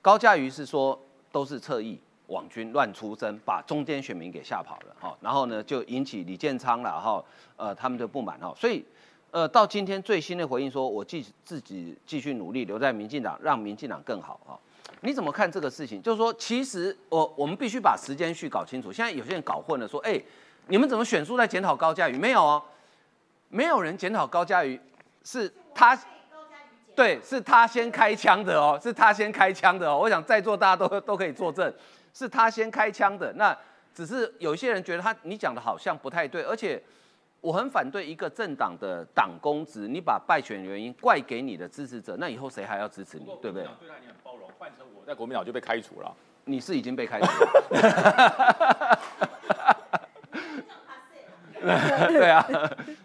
[0.00, 0.98] 高嘉瑜是说
[1.34, 7.24] 都是侧翼网军乱出征，把中间选民给吓跑了哈，然后呢就引起李建昌了哈，
[7.56, 8.84] 呃他们的不满哈，所以
[9.32, 14.56] 呃到今天最新的回应说，我继自己继续努力留在民进党，让民进党更好哈，
[15.00, 16.00] 你怎么看这个事情？
[16.00, 20.22] 就是说其实我我们必须把时间序搞清楚，现在有些人搞混了说，哎。
[20.66, 22.16] 你们怎么选书在检讨高嘉瑜？
[22.16, 22.62] 没有哦，
[23.50, 24.80] 没有人检讨高嘉瑜，
[25.22, 25.94] 是他，
[26.94, 29.98] 对，是他先开枪的哦，是他先开枪的哦。
[29.98, 31.72] 我想在座大家都都可以作证，
[32.12, 33.32] 是他先开枪的。
[33.34, 33.56] 那
[33.92, 36.82] 只是有些人觉得他你讲的好像不太对，而且
[37.40, 43.26] 我很反对一个政党的党公职，你把败选原因怪给你的支持者，那以后谁还要支持你？
[43.42, 43.64] 对不对？
[43.80, 46.14] 对他你很包容，换成我在国民党就被开除了。
[46.44, 48.98] 你是已经被开除了。
[52.08, 52.46] 对啊，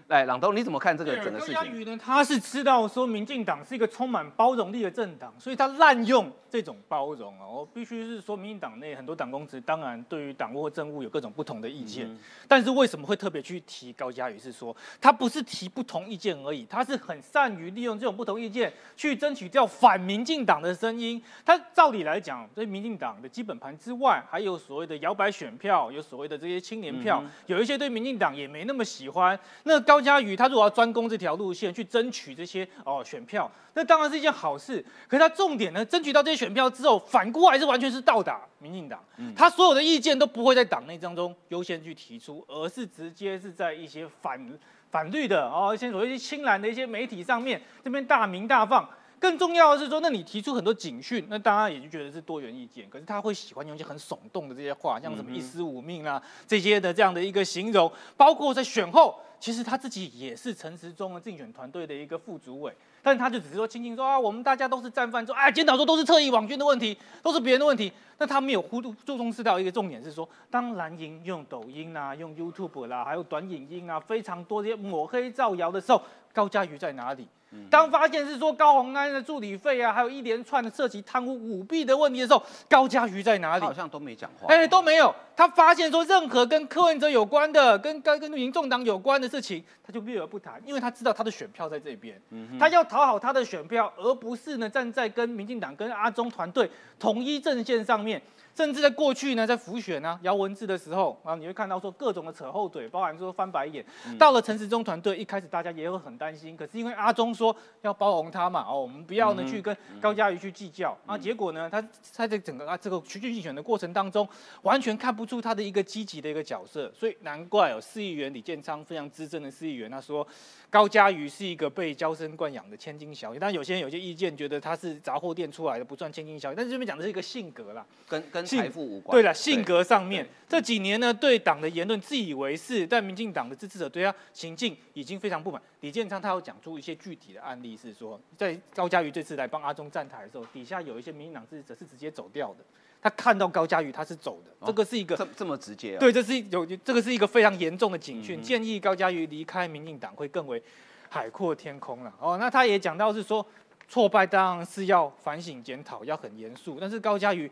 [0.09, 1.97] 来朗东，你怎么看这个整个事情？
[1.99, 7.47] 他是知道说民进党是一个充满包容力的政党，所以他滥用这种包容啊。
[7.47, 12.09] 我必须是说，民进党内很多党公职，当然对于党务或政务有各种不同的意见。
[12.47, 14.39] 但是为什么会特别去提高嘉瑜？
[14.39, 21.21] 是说他不是提不同意见而已，他是很善于利用这种不同意见去争取掉反民进党的声音。
[21.45, 28.49] 他照理来讲，在民进党的基本盘之外，还有所谓的摇摆选票，有所谓的这些青年票，有一些对民进党也。
[28.49, 34.83] 没那么喜欢那高嘉瑜，他如果要专攻这条路线去争取这些哦选票，那当然是一件好事。
[35.07, 39.03] 可是他重点呢，争取到这些选票之后，反过来是完全是倒打民进党。
[39.35, 44.59] 他所有的意见都不会在党内当中优先去提出，而是直接是在一些反
[44.91, 48.87] 反绿的哦，一些所谓一些青蓝的一些媒体上面这边大鸣大放。
[49.19, 52.89] 更重要的是说，那你提出很多警讯，那大家也就觉得是多元意见。
[52.89, 67.91] 可是他会喜欢用一些很耸动的这些话，像什么一尸五命啊这些的这样的一个形容，包括在选后，其实他自己也是陈时中的竞选团队的一个副主委，但他就只是说轻轻说啊，我们大家都是战犯，说啊，检讨说都是特意网军的问题，都是别人的问题。
[68.17, 76.01] 那他没有忽注重视到一个重点是说，当蓝营用抖音啊、用 YouTube 啦，还有短影音啊，非常多这些抹黑造谣的时候，
[76.33, 77.27] 高嘉瑜在哪里？
[77.69, 83.63] 当发现是说高鸿安的助理费啊，还有一连串的涉及贪污舞弊的问题的时候，高嘉瑜在哪里？
[83.63, 84.47] 好像都没讲话。
[84.47, 85.13] 哎，都没有。
[85.35, 92.21] 他发现说任何跟柯文哲有关的、跟跟跟民众党有关的事情，他就避而不谈，因为他知道他的选票在这边，
[92.59, 98.21] 他要讨好他的选票，而不是呢站在跟民进党、跟阿中团队统一阵线上面。
[98.59, 103.85] 甚至在过去呢，在浮选呢、姚文字的时候，然后你会看到说各种的扯后腿，包含说翻白眼。
[104.17, 110.93] 到了陈时中团队，一开始大家也会很担心，可是因为阿中说要包容他嘛，哦，我们不要呢去跟高嘉瑜去计较。
[111.05, 114.27] 啊，结果呢，他在这整个啊这个区域竞选的过程当中，
[114.63, 120.27] 完全看不出他的一个积极的一个角色，所以难怪有市议员李建昌非常资深的市议员，他说
[120.69, 123.39] 高嘉瑜是一个被娇生惯养的千金小姐。
[123.39, 126.55] 但有些人有些意见觉得他是杂货店出来的，不算千金小姐。
[126.55, 128.45] 但是这边讲的是一个性格啦，跟跟。
[128.45, 129.15] 财富无关。
[129.15, 135.61] 对了，性格上面这几年呢，对党的言论自以为是，但民进党的支持者对他行径已经非常不满。
[135.81, 142.63] 李建昌他有讲出一些具体的案例，是说在高嘉瑜这次来帮阿中站台的时候，底下有一些民进党支持者是直接走掉的。
[143.01, 145.97] 他看到高嘉瑜他是走的，这个是一个这这么直接。
[145.97, 150.61] 对，这是有这个是一个非常严重的警讯，建议高嘉瑜离开民进党会更为
[151.09, 152.13] 海阔天空了。
[152.19, 153.45] 哦，那他也讲到是说
[153.87, 157.49] 挫败当然是要反省检讨，要很严肃，但是高嘉瑜。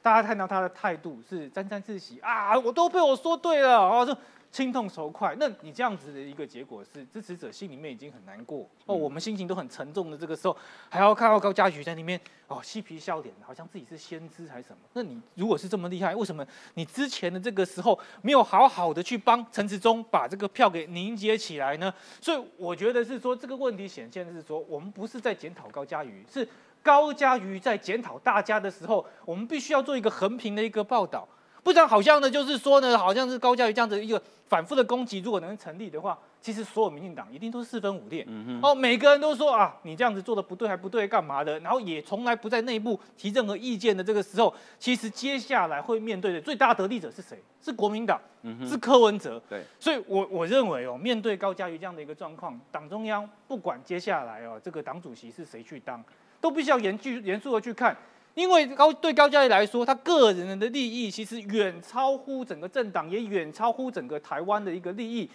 [0.00, 4.14] 大家看到他的态度是沾沾自喜啊，我都被我说对了，哦，说
[4.54, 5.34] 心痛手快。
[5.36, 10.56] 那你这样子的一个结果是支持者心里面已经很难过哦，我们心情都很沉重的这个时候，
[10.88, 14.78] 还要看到高嘉瑜在那边哦嬉皮笑脸，好像自己是先知还是什么？
[14.92, 21.92] 那你如果是这么厉害，为什么你之前的这个时候没有好好的去帮陈时中把这个票给凝结起来呢？
[22.20, 26.48] 所以我觉得是说这个问题显现的是说，我们不是在检讨高嘉瑜，是。
[26.80, 31.26] 高嘉瑜在检讨大家的时候，我们必须要做一个横平的一个报道，
[31.64, 38.24] 不然好像呢，就是说呢，好像是高嘉瑜这样子一个反复的攻击，如果能成立的话，其实所有民进党一定都是四分五裂。
[38.62, 41.58] 哦，每个人都说啊，你这样子做的不对，还不对，干嘛的？
[41.60, 47.42] 然后也从来不在内部提任何意见的这个时候，其实接下来会面对的最大得利者是谁？
[47.62, 48.20] 是国民党，
[48.68, 49.42] 是柯文哲。
[49.48, 56.04] 对，所以我我认为哦，面对高嘉瑜这样的一个状况，党中央不管接下来哦，这个党主席是谁去当，
[56.42, 57.96] 都必须要严峻严肃的去看。
[58.34, 65.30] 因为高对高嘉瑜来说，他个人的利益其实远超乎整个政党，也远超乎整个台湾的一个利益。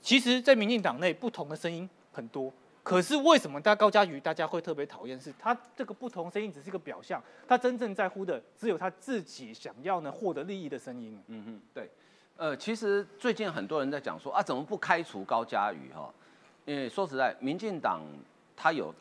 [0.00, 2.50] 其实，在民进党内，不同的声音很多。
[2.82, 5.20] 可是为什么大高嘉瑜大家会特别讨厌？
[5.20, 11.20] 是他这个不同声音只是一个表象，他真正在乎的只有他自己想要呢获得利益的声音。
[11.26, 11.90] 嗯哼，对。
[12.38, 16.10] 呃，其实最近很多人在讲说啊，怎么不开除高嘉瑜哈？
[16.64, 18.00] 因为说实在，民进党
[18.56, 18.94] 他有。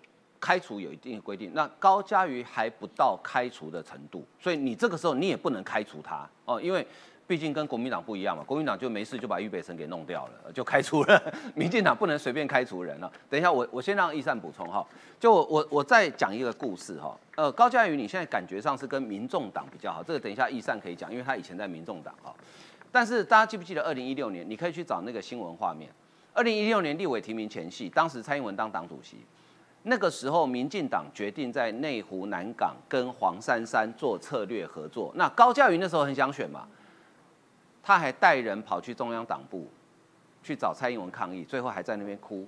[0.47, 6.87] 开除有一定的规定，那高嘉瑜还不到开除的程度，所以你这个时候你也不能开除他哦，因为
[7.27, 11.21] 毕竟跟国民党不一样嘛，国民党就没事就把预备生给弄掉了，就开除了。
[11.53, 13.11] 民进党不能随便开除人了。
[13.29, 14.87] 等一下，我我先让易善补充哈，
[15.19, 17.19] 就我我再讲一个故事哈。
[17.35, 22.33] 呃，高嘉瑜你现在感觉上是跟民众党比较好，这个等一下易善可以讲，因为他以前在民众党哈。
[22.89, 24.49] 但是大家记不记得二零一六年？
[24.49, 25.91] 你可以去找那个新闻画面，
[26.31, 29.17] 二零一六年立委提名前夕，当时蔡英文当党主席。
[29.89, 35.13] 那个时候，民进党决定在内湖南港跟黄珊珊做策略合作。
[35.15, 36.67] 那高嘉瑜那时候很想选嘛，
[37.81, 39.65] 他还带人跑去中央党部
[40.43, 42.45] 去找蔡英文抗议，最后还在那边哭。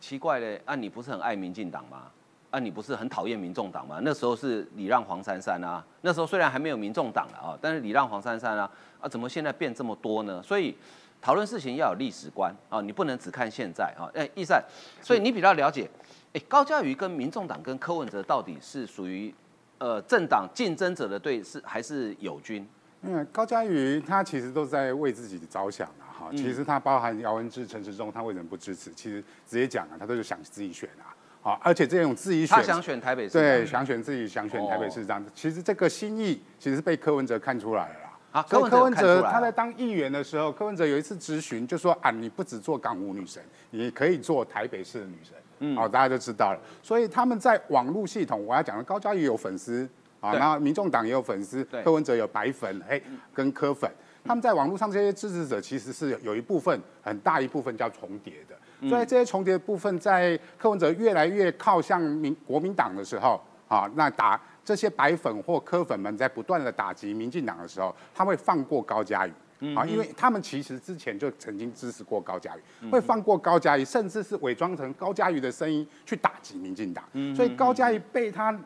[0.00, 2.10] 奇怪嘞，啊，你不是很爱民进党吗？
[2.50, 3.98] 啊，你不是很讨厌民众党吗？
[4.02, 10.42] 那时候是礼让黄珊珊啊，那时候虽然还没有民众党了啊，但是礼让黄珊珊啊，啊，怎么现在变这么多呢？
[10.42, 10.76] 所以
[11.20, 14.08] 讨论事情要有历史观啊，你不能只看现在啊。
[14.14, 14.62] 哎，易善，
[15.02, 15.88] 所以你比较了解。
[16.34, 19.34] 哎，高嘉瑜跟民众党跟柯文哲到底是属于
[19.78, 22.66] 呃政党竞争者的对是还是友军？
[23.02, 28.90] 嗯高嘉瑜他其实都在为自己着想啊，哈，其实他包含姚文智、陈时中，他为什么不支持？
[28.90, 38.18] 其实直接讲啊，他都是想自己选啊，好，而且这种自己选，他想选台北市，对，想选自己想选台北市长，其实这个心意其实被柯文哲看出来了啦。
[38.32, 45.32] 啊，柯文哲他在当议员的时候，柯文哲有一次咨询就说啊，你不只做港务女神，你可以做台北市的女神。
[45.60, 46.60] 嗯，好，大家就知道了。
[46.82, 49.88] 所以他们在网络系统，我要讲的高嘉瑜有粉丝
[50.20, 53.00] 啊，然后民众党也有粉丝，柯文哲有白粉，哎，
[53.32, 53.90] 跟柯粉，
[54.24, 58.88] 他们在网络上这些支持者其实是有一部分很大一部分叫重叠的。
[58.88, 69.32] 所以这些重叠的部分，在柯文哲越来越靠向民国民党的时候，啊，那打这些白粉或柯粉们在不断的打击民进党的时候，他会放过高嘉瑜。
[69.74, 77.04] 啊，因为他们其实之前就曾经支持过高嘉瑜，会放过高嘉瑜，甚至是伪装成高嘉瑜的声音去打击民进党。
[77.34, 78.56] 所以高嘉瑜被他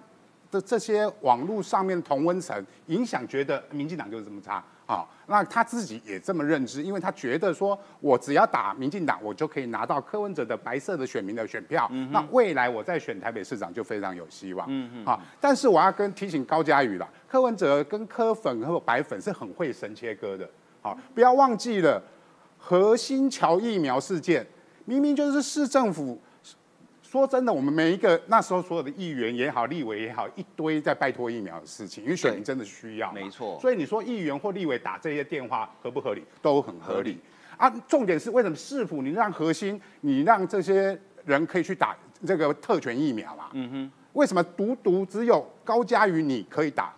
[0.50, 4.62] 的这些网络上面同温层影响，觉得民进党就是这么差。
[4.85, 11.88] 啊，那他自己也这么认知，因为他觉得说，我只要打民进党，我就可以拿到柯文哲的白色的选民的选票。
[12.11, 14.66] 那未来我再选台北市长就非常有希望。
[14.68, 15.07] 嗯嗯。
[15.07, 20.46] 好，但是我要跟提醒高嘉瑜了，柯文哲跟柯粉和白粉是很会神切割的。
[20.83, 22.03] 好，不要忘记了
[22.59, 24.47] 核心桥疫苗事件，
[24.85, 26.21] 明明就是市政府。
[27.03, 33.12] 说真的，我们每一个那时候所有的议员也好，立委也好，一堆在拜托疫苗的事情，因为选民真的需要。
[33.12, 33.59] 没错。
[33.61, 36.25] 所以你说议员或立委打这些电话合不合理？
[36.40, 37.18] 都很合理。
[37.59, 41.95] 啊，重点是为什么市府你让核心，你让这些人可以去打
[42.27, 43.51] 这个特权疫苗嘛？
[43.53, 43.92] 嗯哼。
[44.14, 46.95] 为什么独独只有高嘉瑜你可以打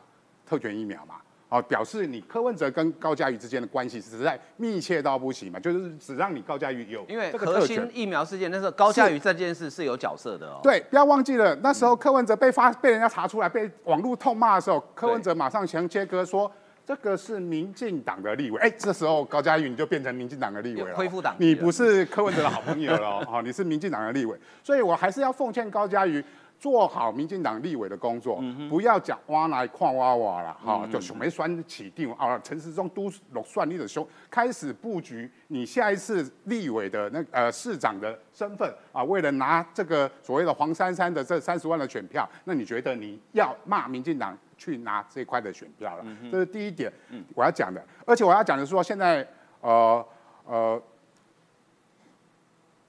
[0.47, 1.17] 特权疫苗嘛？
[1.55, 10.59] 哦，表示你柯文哲跟高嘉瑜之间的关系实在密切到不行嘛，就是只让你高嘉瑜有因为核心疫苗事件那时候高嘉瑜这件事是有角色的哦。
[10.65, 16.51] 对，不要忘记了那时候柯文哲被发被人家查出来被网络痛骂的时候，柯文哲马上强切割说
[16.85, 26.25] 这个是民进党的立委，哎，这时候高嘉瑜你就变成民进党的立委了，恢复党，你不是柯文哲的好朋友了 哦，你是民进党的立委，所以我还是要奉劝高嘉瑜。
[26.59, 32.39] 做好民进党立委的工作，不要讲挖来矿挖挖了，哈，就熊眉酸起定啊。
[32.43, 33.11] 陈时中都
[33.43, 46.05] 算你的凶，开始布局你下一次立委的那呃市长的身份啊，为了拿这个所谓的黄珊珊的这三十万的选票，那你觉得你要骂民进党去拿这块的选票了？
[46.33, 46.91] 这是第一点，
[47.35, 47.85] 我要讲的。
[48.07, 49.27] 而且我要讲的是说，现在
[49.61, 50.07] 呃
[50.47, 50.83] 呃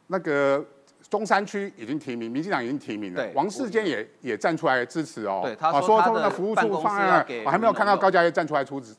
[0.08, 0.66] 那个。
[1.10, 5.42] 中山区已经提名，民进党已经提名了，王世坚也也站出来支持哦。
[5.44, 8.96] 对，他说他的服务处方案，我还没有看到高嘉瑜站出来出支，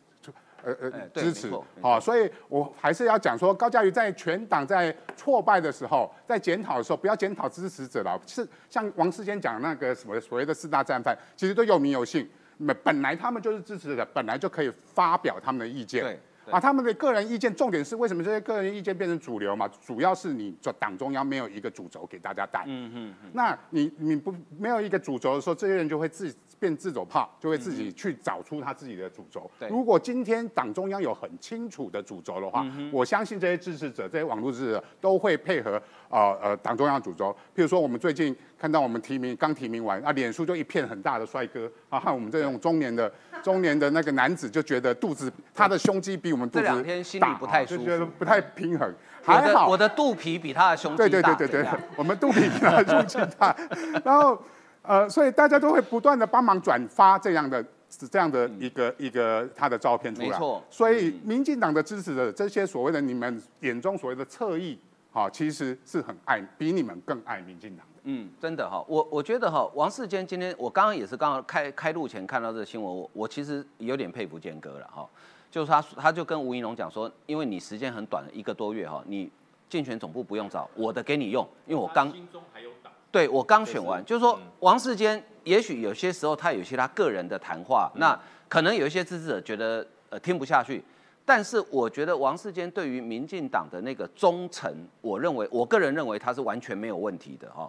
[0.63, 1.51] 呃呃支持。
[1.83, 12.29] 好，所以我还是要讲说，高嘉瑜在全党在挫败的时候，在检讨的时候，不要检讨支持者了，是像王世坚讲那个什么所谓的四大战犯，其实都有名有姓。
[12.67, 16.19] 本本来他们就是支持者，本来就可以发表他们的意见。
[16.51, 19.69] 啊，他们的个人意见，重点是为什么这些个人意见变成主流嘛？
[19.85, 22.65] 主要是你这党中央没有一个主轴给大家带。
[22.67, 29.51] 嗯嗯那你你不没有一个主轴的时候，这些人就会自变自走炮，就会自己去找出他自己的主轴。
[29.59, 37.31] 对如果今天党中央有很清楚的主轴的话，我相信这些支持者、这些网络支持者都会配合呃呃党中央主轴。
[37.55, 43.13] 譬如说，我们最近看到我们提名刚提名完啊，脸书就一片很大的帅哥啊，和我们这种中年的
[43.47, 48.93] 中年的那个男子就觉得肚子他的胸肌比我们肚子这两天心里大不太舒啊就觉得服不太平衡。
[49.23, 53.57] 还好我的肚皮比他的胸肌对对对对对，我们肚皮比他的胸肌大，
[54.05, 54.37] 然后
[54.83, 57.65] 呃，所以大家都会不断的帮忙转发这样的
[58.11, 64.77] 这样的一个、一个他的照片出来，没错所以民进党的支持者这些所谓的你们眼中所谓的侧翼，
[65.13, 67.96] 好、其实是很爱比你们更爱民进党的。
[68.09, 75.05] 嗯，真的哈，我我觉得哈，王世坚今天我刚刚也是刚刚开开录前看到这个新闻，我我其实有点佩服坚哥了哈，
[75.51, 79.29] 就是他他就跟吴怡龙讲说，因为你时间很短，一个多月哈，你
[79.69, 82.93] 竞选总部不用找，我的给你用，因为我刚心中还有党。
[83.11, 84.43] 对我刚选完，就是说嗯。
[84.61, 87.99] 王世坚，也许有些时候他有些他个人的谈话，嗯。
[88.01, 88.17] 那
[88.49, 90.81] 可能有一些支持者觉得呃听不下去，
[91.25, 97.69] 但是我觉得王世坚对于民进党的那个忠诚，我认为我个人认为他是完全没有问题的哈，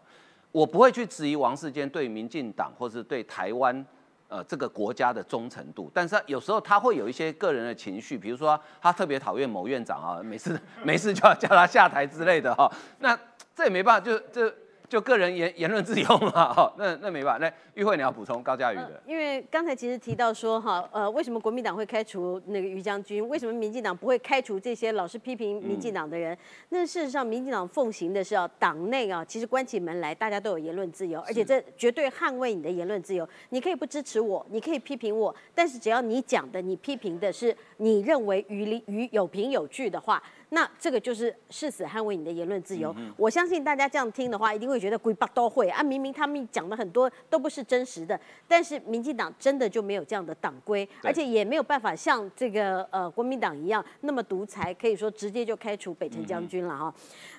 [0.52, 3.86] 我不会去质疑王世坚对民进党或是对台湾。
[4.30, 12.70] 呃，这个国家的忠诚度，但是有时候他会有一些个人的情绪，比如说他特别讨厌某院长啊，每次 每次就要叫他下台之类的哈、
[13.00, 13.18] 那
[13.56, 14.54] 这也没办法，就就
[14.90, 17.46] 就个人言言论自由嘛，哈， 那那没办法。
[17.46, 23.28] 那玉慧你要补充高嘉瑜的，因为刚才其实提到说哈，呃，为什么国民党会开除那个于将军？
[23.28, 26.38] 为什么民进党不会开除这些老是批评民进党的人？
[26.70, 33.28] 那事实上，民进党奉行的是啊，党内啊，其实关起门来，大家都有言论自由，而且这绝对捍卫你的言论自由。
[33.50, 42.96] 你可以不支持我，你可以批评我，但是只要你讲的、你批评的是你认为于理于有凭有据的话，那这个就是誓死捍卫你的言论自由。
[43.18, 56.94] 我相信大家这样听的话，一定会觉得鬼巴都会啊，明明他们讲的很多都不是真实的，但是民进党真的就没有这样的党规，而且也没有办法像这个呃国民党一样那么独裁，可以说直接就开除北辰将军了哈。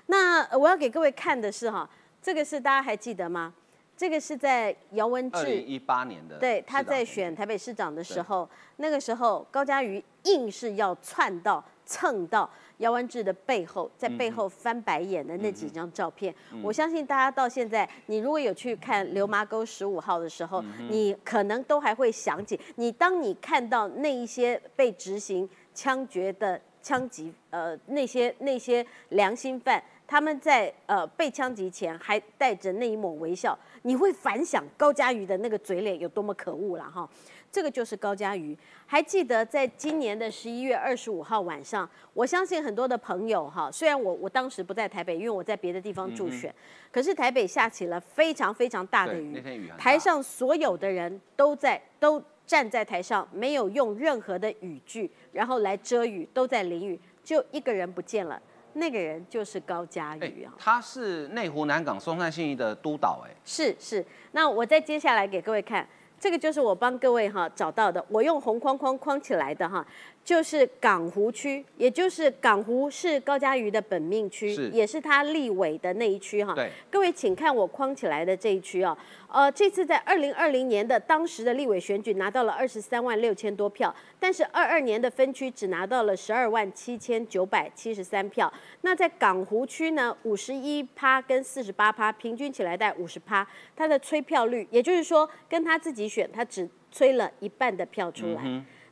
[0.06, 1.88] 那呃我要给各位看的是哈，
[2.22, 3.54] 这个是大家还记得吗？
[3.96, 12.48] 这个是在姚文智二零一八年的对，他在选台北市长的时候，那个时候高嘉瑜硬是要窜到蹭到
[12.78, 29.82] 姚文志的背后，在背后翻白眼的那几张照片，我相信大家到现在，你如果有去看《流麻沟十五号》的时候，你可能都还会想起，你当你看到那一些被执行枪决的枪击，呃，那些那些良心犯。
[30.10, 37.06] 他们在呃被枪击前还带着那一抹微笑，你会反想高佳瑜的那个嘴脸有多么可恶了哈。
[37.50, 38.56] 这个就是高嘉瑜。
[38.86, 46.54] 还记得在今年的十一月二十五号晚上，我相信很多的朋友哈，虽然我我当时不在台北，因为我在别的地方助选，
[46.90, 58.40] 可是台北下起了非常非常大的雨，雨台上所有的人都在都站在台上，没有用任何的雨具，然后来遮雨，都在淋雨，就一个人不见了。
[58.74, 64.04] 那个人就是高嘉哎瑜啊，他是内湖南港松山信义的督导，哎，是是。
[64.32, 65.88] 那我再接下来给各位看，
[66.20, 69.86] 这个就是我帮各位哈找到的，我用红框框框起来的哈，
[70.28, 76.54] 就是港湖区，也就是港湖是高嘉瑜的本命区是，也是他立委的那一区哈。
[76.54, 78.94] 对，各位请看我框起来的这一区哦，
[79.32, 88.52] 呃，这次在二零二零年的当时的立委选举拿到了二十三万六千多票，但是二二年的分区只拿到了十二万七千九百七十三票。
[88.82, 98.42] 那在港湖区呢，五十一趴跟四十八趴，平均起来在五十趴，他的催票率，也就是说跟他自己选，他只催了一半的票出来。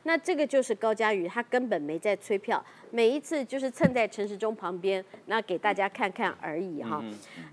[0.07, 7.03] 那这个就是高嘉瑜，他根本没在催票，每一次就是蹭在陈时中旁边，那给大家看看而已哈。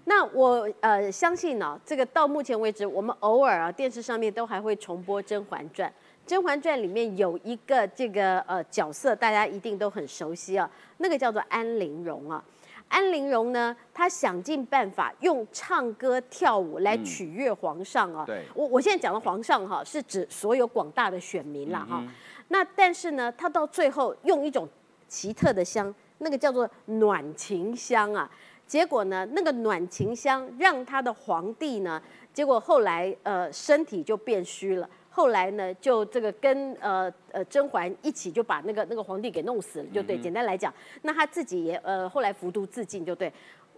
[0.04, 5.90] 那我呃相信呢、这个到目前为止，我们偶尔啊电视上面都还会重播《甄嬛传》，
[6.24, 12.42] 《甄嬛传》里面有一个这个呃角色，大家一定都很熟悉啊，那个叫做安陵容啊。
[12.86, 18.24] 安陵容呢，她想尽办法用唱歌跳舞来取悦皇上啊。
[18.24, 22.04] 对我我现在讲的皇上哈，是指所有广大的选民啦哈。
[22.48, 24.68] 那但是呢，他到最后用一种
[25.08, 28.30] 奇特的香，那个叫做暖情香啊。
[28.66, 32.00] 结果呢，那个暖情香让他的皇帝呢，
[32.32, 34.88] 结果后来呃身体就变虚了。
[35.10, 40.18] 后来呢，就这个跟呃呃甄嬛一起就把那个那个皇帝给弄死了，就对。
[40.18, 40.72] 简单来讲，
[41.02, 43.32] 那他自己也呃后来服毒自尽，就对。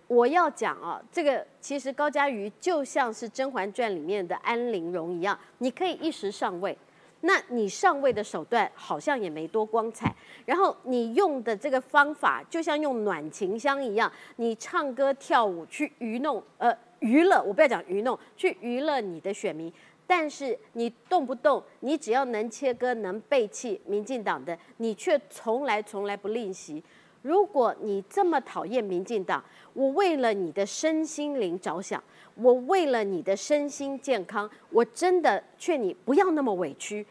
[0.06, 6.78] 我要讲啊，这个其实高嘉瑜就像是《甄嬛传》里面的安陵容一样，你可以一时上位，
[7.26, 10.14] 那你上位的手段好像也没多光彩，
[10.44, 19.72] 然后你用的这个方法就像用暖情香一样，你唱歌跳舞去愚弄呃娱乐，我不要讲愚弄，去娱乐你的选民。
[20.06, 26.80] 但是你动不动，你只要能切割、能背弃民进党的，你却从来从来不吝惜。
[27.22, 32.00] 如果你这么讨厌民进党，我为了你的身心灵着想，
[32.36, 37.04] 我为了你的身心健康，我真的劝你不要那么委屈。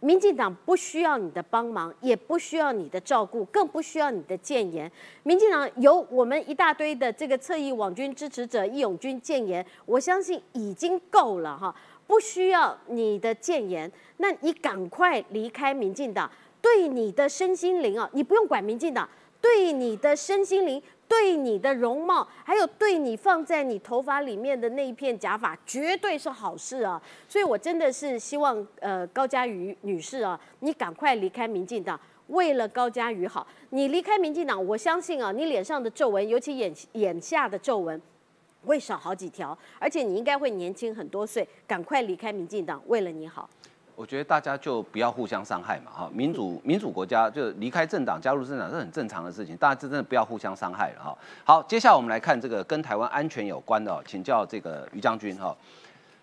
[0.00, 4.90] 民进党不需要你的帮忙，也不需要你的照顾，更不需要你的谏言。
[5.24, 11.74] 民进党有我们一大堆的这个侧翼网军支持者、义勇军谏言，我相信已经够了哈。
[12.06, 16.30] 不需要你的谏言，那你赶快离开民进党。
[16.62, 19.08] 对你的身心灵啊，你不用管民进党。
[19.40, 27.00] 对你的身心灵，对你的容貌，还有对你放在你头发里面的那一片假发，绝对是好事啊！
[27.26, 31.98] 所以我真的是希望，呃，高嘉瑜女士啊，你赶快离开民进党，
[32.28, 33.46] 为了高嘉瑜好。
[33.70, 38.00] 你离开民进党，我相信啊，你脸上的皱纹，尤其眼眼下的皱纹。
[38.66, 43.48] 会少好几条，而且你应该会年轻很多岁，赶快离开民进党，为了你好。
[43.98, 51.18] 我觉得大家就不要互相伤害嘛，哈，民主民主国家就离开政党加入政党是很正常的事情，大家真的不要互相伤害了哈。
[51.44, 55.56] 好，接下来我们来看这个跟台湾安全有关的，请教这个于将军哈。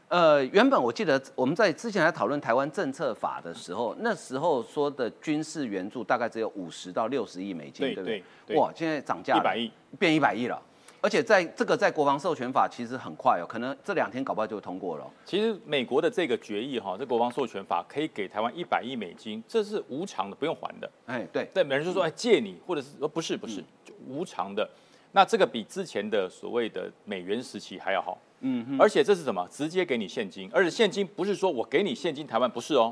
[0.08, 8.06] 呃，原本我记得我们在之前来讨论台湾政策法的时候，那时候说的军事援助大概只有五十到六十亿美金，对不
[8.46, 8.56] 对？
[8.56, 9.70] 哇，现在涨价一百亿，
[10.00, 10.62] 变一百亿了。
[11.06, 15.06] 而且在这个在国防授权法其实很快哦，可能这两天搞不好就通过了。
[15.24, 20.92] 其实美国的这个决议哈，这国防授权法可以给台湾一百亿美金，这是无偿的，不用还的。
[21.06, 24.68] 哎，对，对，每人就说哎借你，或者是说不是不是，就无偿的。
[25.12, 28.18] 那这个比之前的所谓的美元时期还要好。
[28.40, 29.48] 嗯，而且这是什么？
[29.52, 32.92] 直接给你现金，而且现金不是说我给你现金，台湾不是哦。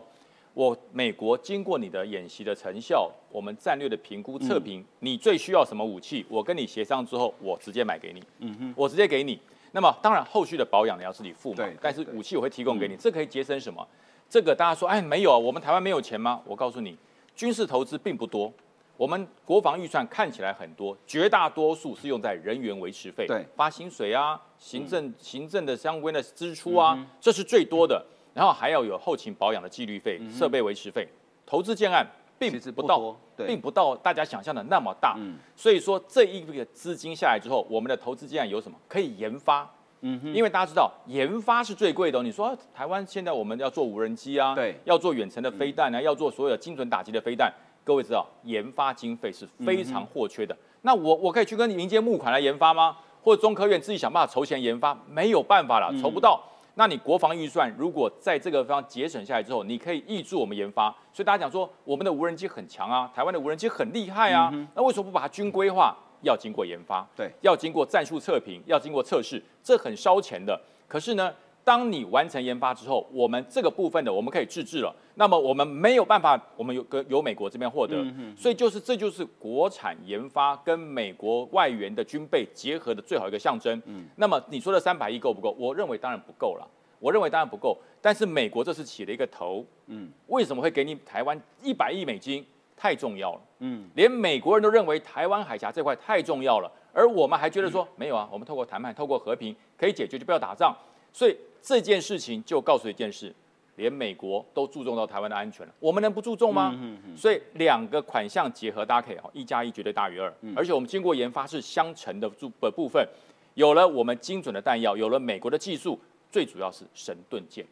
[0.53, 6.25] 我美国经过你的演习的成效，我们战略的评估测评，你最需要什么武器？
[6.29, 8.23] 我跟你协商之后，我直接买给你。
[8.39, 9.39] 嗯哼，我直接给你。
[9.71, 11.57] 那么当然后续的保养你要自己付嘛。
[11.57, 11.75] 对。
[11.81, 13.85] 但是武器我会提供给你，这可以节省什么？
[14.29, 16.39] 这个大家说，哎，没有，我们台湾没有钱吗？
[16.45, 16.95] 我告诉你，
[17.35, 18.53] 军事投资并不多。
[18.95, 28.05] 我们国防预算看起来很多，绝大多数是用在人员维持费，对，发薪水啊，行政行政的相关的支出啊，这是最多的。
[28.33, 31.07] 然后还要有后勤保养的纪律费、设备维持费，
[31.45, 32.05] 投资建案
[32.37, 33.15] 并不到，
[33.47, 35.17] 并不到大家想象的那么大。
[35.55, 38.77] 所以说这一个资金下来之后，我们的投资建案有什么？
[38.87, 39.69] 可以研发。
[40.05, 42.21] 嗯哼，因为大家知道研发是最贵的。
[42.21, 47.49] 你说台湾现在我们要做无人机啊，对，要做远程的飞弹啊，要做所有的精准打击的飞弹，
[47.85, 50.53] 各位知道研发经费是非常货缺的。
[50.81, 52.97] 那我我可以去跟民间募款来研发吗？
[53.21, 54.93] 或者中科院自己想办法筹钱研发？
[55.07, 56.43] 没有办法了，筹不到。
[56.75, 60.89] 那你国防预算如果在这个方节省下来之后，你可以挹注我们研发。
[61.11, 64.51] 所以大家讲说，我们的无人机很强啊，台湾的无人机很厉害啊。
[64.75, 65.95] 那为什么不把它军规化？
[66.21, 70.57] 要经过研发，对，要经过战术测评，要经过测试，这很烧钱的。
[70.87, 71.33] 可是呢？
[71.63, 74.93] 当你完成研发之后，我们这个部分的我们可以自制了。
[75.15, 77.95] 那么我们没有办法，我们有跟由美国这边获得，
[78.35, 83.81] 所以就是这就是国产研发跟美国外援的军备结合的最好一个象征。
[84.17, 85.55] 那么你说的三百亿够不够？
[85.57, 86.67] 我认为当然不够了。
[86.99, 87.77] 我认为当然不够。
[88.01, 92.45] 但是美国这次起了一个头，嗯，为什么会给你台湾一百亿美金？
[92.75, 100.75] 太重要了，嗯，连美国人都认为台湾海峡这块太重要了，而我们还觉得说没有啊，我们透过谈判、透过和平可以解决，就不要打仗。
[101.13, 101.37] 所以。
[101.65, 103.33] 这件事情就告诉一件事，
[103.77, 106.77] 连美国都注重到台湾的安全了，我们能不注重吗？
[107.15, 110.27] 所以两个款项结合，大家可以哈，一加一绝对大于二。
[110.57, 113.07] 而且我们经过研发是相乘的部的部分，
[113.53, 115.97] 有了我们精准的弹药，有了美国的技术，
[116.29, 117.65] 最主要是神盾舰。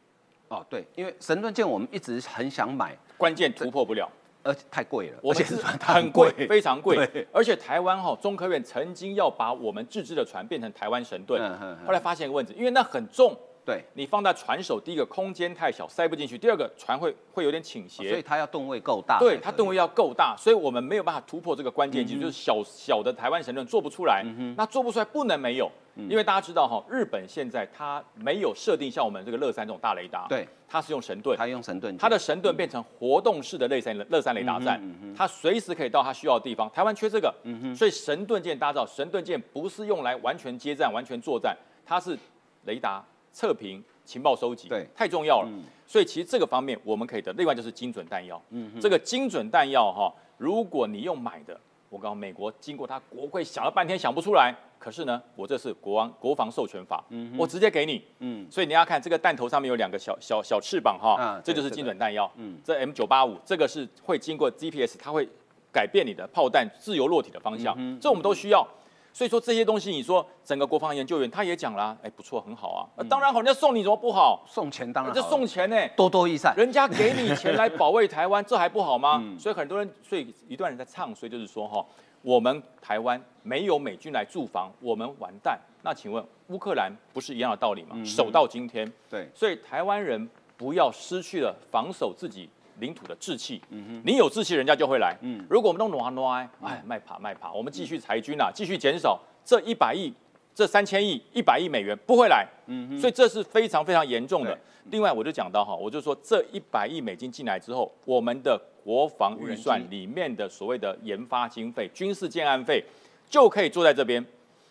[0.48, 4.10] 哦，对，因为神盾舰我们一直很想买，关键突破不了，
[4.44, 5.44] 而且太贵了，而且
[5.82, 7.28] 很贵，非常贵。
[7.32, 11.42] 而且台湾哈中科院曾经要把我们自制的船变成台湾神盾，
[11.86, 13.38] 后来发现一个问题，因为那很重。
[13.64, 19.20] 对你放在船首，第一个空间太小，塞不进去；第二个船会会有点倾斜，所以它要吨位够大。
[19.20, 24.26] 对，它吨位要够大，所以我们没有办法突破这个关键技术，就是小小的台湾神盾做不出来。
[24.58, 25.72] 那做不出来不能没有，
[26.10, 34.82] 因为大家知道哈，日本现在它没有设定像我们这个乐山这种大雷达，对，它是用神盾，它用神盾，它的神盾变成活动式的乐山乐山雷达站，
[35.16, 36.70] 它随时可以到它需要的地方。
[36.72, 37.34] 台湾缺这个，
[37.76, 42.18] 所以神盾舰搭造，神盾舰不是用来完全接战、完全作战，它是
[42.66, 43.84] 雷达测评。
[44.04, 44.86] 情报收集对。
[44.96, 45.50] 太重要了，
[45.88, 47.32] 所以其实这个方面我们可以的。
[47.34, 48.42] 另外就是精准弹药，
[48.82, 57.04] 这个精准弹药哈，如果你用买的，我告诉美国，经过他国会想了半天想不出来，可是呢，我这是国王国防授权法，
[57.38, 58.04] 我直接给你。
[58.18, 62.30] 嗯所以你要看这个弹头上面有两个小小小翅膀哈，啊这就是精准弹药。
[62.38, 65.30] 嗯这 M 九八五这个是会经过 GPS，它会
[65.72, 68.68] 改变你的炮弹自由落体的方向，嗯这我们都需要。
[69.14, 72.88] 所以说这些东西，你说整个国防研究员他也讲啦，哎，不错，很好啊。
[72.96, 74.42] 呃当然好，人家送你怎么不好？
[74.48, 76.56] 送钱当然这好了送钱呢、多多益善。
[76.56, 79.20] 人家给你钱来保卫台湾，这还不好吗？
[79.24, 81.86] 嗯所以很多人，所以一段人在唱所以，就是说哈，
[82.22, 85.60] 我们台湾没有美军来驻防，我们完蛋。
[85.84, 87.90] 那请问乌克兰不是一样的道理吗？
[87.94, 92.48] 嗯守到今天，对，所以台湾人不要失去了防守自己
[92.80, 93.60] 领土的志气。
[93.70, 95.18] 嗯哼，你有志气，人家就会来。
[95.22, 96.48] 嗯如果我们都挪挪，哎，
[96.86, 100.14] 卖爬卖爬，我们继续裁军啊，继续减少这一百亿、
[100.54, 102.48] 这三千亿、一百亿美元不会来。
[102.68, 104.56] 嗯哼，所以这是非常非常严重的。
[104.92, 112.84] 另外，我就讲到哈，我就说这一百亿美金进来之后，我们的国防预算里面的所谓的研发经费、军事建案费
[113.30, 114.24] 就可以坐在这边，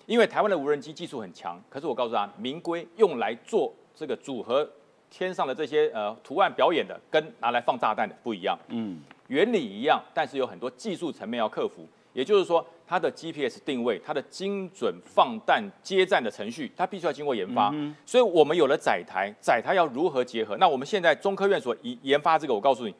[0.06, 1.60] 因为台湾的无人机技术很强。
[1.68, 4.68] 可是我告诉他，民规用来做这个组合
[5.10, 8.58] 天上的这些呃图案表演的，跟拿来放炸弹的不一样。
[8.68, 11.86] 嗯原理一样，但是有很多技术层面要克服。
[12.12, 17.70] 也就是说，它的 GPS 定位、它的精准放弹接站的程序，它必须要经过研发。
[17.72, 20.56] 嗯所以我们有了载台，载台要如何结合？
[20.56, 22.92] 那我们现在中科院所研研发这个，我告诉你，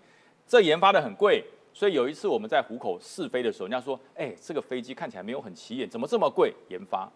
[0.51, 1.45] 这研发的很贵。
[1.73, 7.09] 所以有一次我们在虎口试飞的时候，人家说：“哎、这个飞机看起来没有很起眼，怎么这么贵？”研发，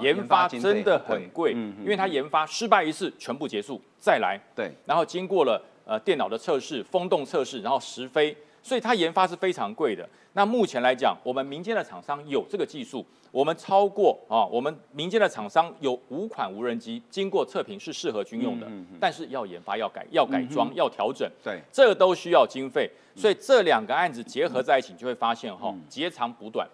[0.00, 4.38] 研研发真的很贵因为它研发失败一次，全部结束再来。
[4.54, 10.06] 对，然后经过了呃电脑的测试、风洞测试，然后实飞，所以它研发是非常贵的。
[10.34, 13.04] 那目前来讲，我们民间的厂商有这个技术，
[13.34, 18.70] 我们超过啊，我们民间的厂商有五款无人机经过测评是适合军用的，
[19.00, 22.88] 但是要研发、要改、要改装、要调整，对，这都需要经费。
[23.16, 26.64] 所以这两个案子结合在一起，你就会发现哈、截长补短。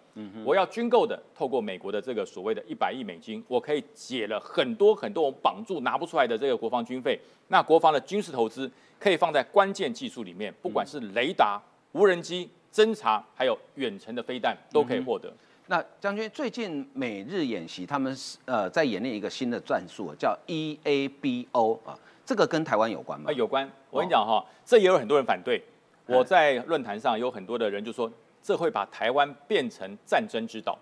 [0.45, 7.19] 我要军购的，透过美国的这个所谓的一百亿美金，我可以解了很多很多我绑住拿不出来的这个国防军费。
[7.49, 11.59] 那国防的军事投资可以放在关键技术里面，不管是雷达、
[11.93, 15.33] 无人机、侦察，还有远程的飞弹，都可以获得。
[15.71, 21.97] 那将军最近美日演习，他们是呃在演练一个新的战术，叫 EABO 啊，
[22.27, 23.31] 这个跟台湾有关吗？
[23.31, 23.71] 啊，有关。
[23.89, 25.63] 我跟你讲哈，这也有很多人反对。
[26.07, 28.11] 我在论坛上有很多的人就说，
[28.43, 30.77] 这会把台湾变成战争之岛，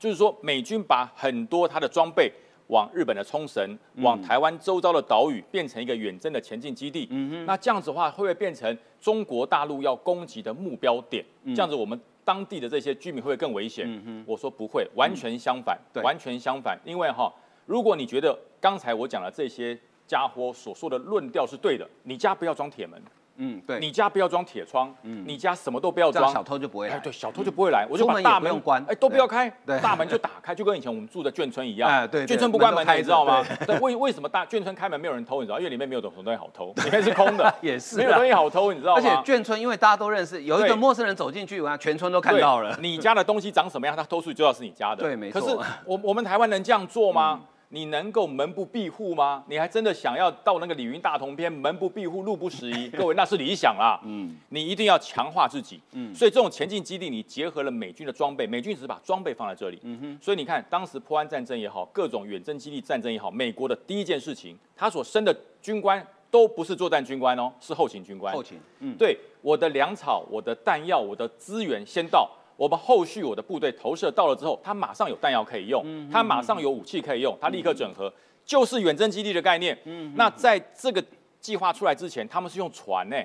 [0.00, 2.28] 就是说美军把很多他的装备
[2.66, 7.06] 往日本的冲绳、往台湾周遭的岛屿变成一个远征的前进基地。
[7.46, 11.24] 那这样子的话，会不会变成中国大陆要攻击的目标点？
[11.54, 11.98] 这样子我们
[12.28, 13.88] 当地的这些居民会不会更危险？
[14.26, 16.78] 我说不会，完全相反，对完全相反。
[16.84, 17.32] 因为哈，
[17.64, 23.02] 如果你觉得刚才我讲的这些家伙所说的论调是对的，你家不要装铁门，
[23.38, 26.96] 嗯，对，你家不要装铁窗，嗯你家什么都不要装，小偷就不会来。
[26.96, 33.44] 哎对，小偷就不会来，我就把大门关哎，都不要开，对大门就打开，就跟以前我们住的眷村一样，哎对对眷村不关门你知道吗？
[33.66, 35.40] 对，为为什么大眷村开门没有人偷？
[35.40, 39.02] 你知道，因为里面没有什么东西好偷，里面 是空的，也是啊没有东西好偷，你知道吗而？
[39.02, 42.76] 且眷村因为大家都认识，有一对个陌生人走进去，完全村都看到了。
[42.80, 45.02] 你家的东西长什么样，他偷出去就知道是你家的。
[45.02, 47.40] 对没错嗯可是我我们台湾能这样做吗？
[47.70, 49.44] 你能够门不闭户吗？
[49.46, 52.88] 你还真的想要到那个李云大同篇门不闭户，路不拾遗？
[52.96, 54.00] 各位那是理想啦。
[54.04, 55.80] 嗯你一定要强化自己。
[55.92, 59.78] 嗯所以这种前进基地，你结合了美军的装备，美军只是把装备放在这里。
[59.82, 68.32] 嗯哼，所以你看，当时破安战争也好，各种远征基地战争也好，美国的第一件事情，他所升的军官都不是作战军官哦，是后勤军官。
[68.34, 78.12] 后勤，嗯，对，我的粮草、我的弹药、我的资源先到，我们后续我的部队投射到了之后，他马上有弹药可以用，嗯他马上有武器可以用，他立刻整合，
[78.44, 79.78] 就是远征基地的概念。
[79.84, 81.02] 嗯那在这个
[81.38, 83.16] 计划出来之前，他们是用船呢、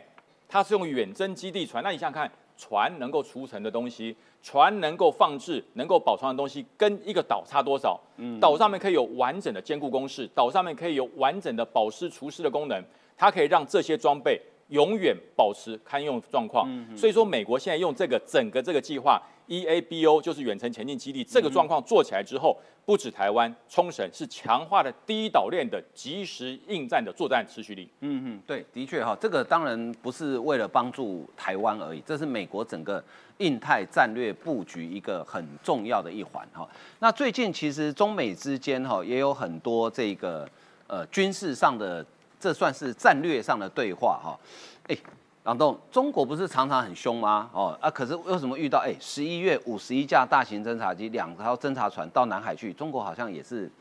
[0.47, 1.83] 它是用远征基地船。
[1.83, 7.99] 那你想想看，船能够储存的东西，船能够放置、能够保存的东西，跟一个岛差多少？
[8.39, 12.79] 岛上面可以有完整的坚固工事，岛上面可以有完整的保湿除湿的功能，
[13.17, 14.39] 它可以让这些装备
[14.73, 16.67] 永远保持堪用状况。
[16.97, 27.87] 所以说，美国现在用这个整个这个计划 EABO 就是远程前进基地这个状况做起来之后，不止台湾、冲绳是强化了第一岛链的及时应战的作战持续力。
[27.99, 33.03] 嗯嗯，对，的确哈，这个当然不是为了帮助台湾而已，这是美国整个
[33.37, 36.67] 印太战略布局一个很重要的一环哈。
[36.99, 40.49] 那最近其实中美之间哈也有很多这个
[40.87, 42.05] 呃军事上的，
[42.43, 44.37] 这算是战略上的对话哈。
[44.89, 44.97] 哎，
[45.45, 47.49] 朗栋，中国不是常常很凶吗？
[47.53, 53.71] 哦啊，可是为什么遇到哎十一月五十一架大型侦察机、两条侦察船到南海去，中国好像也是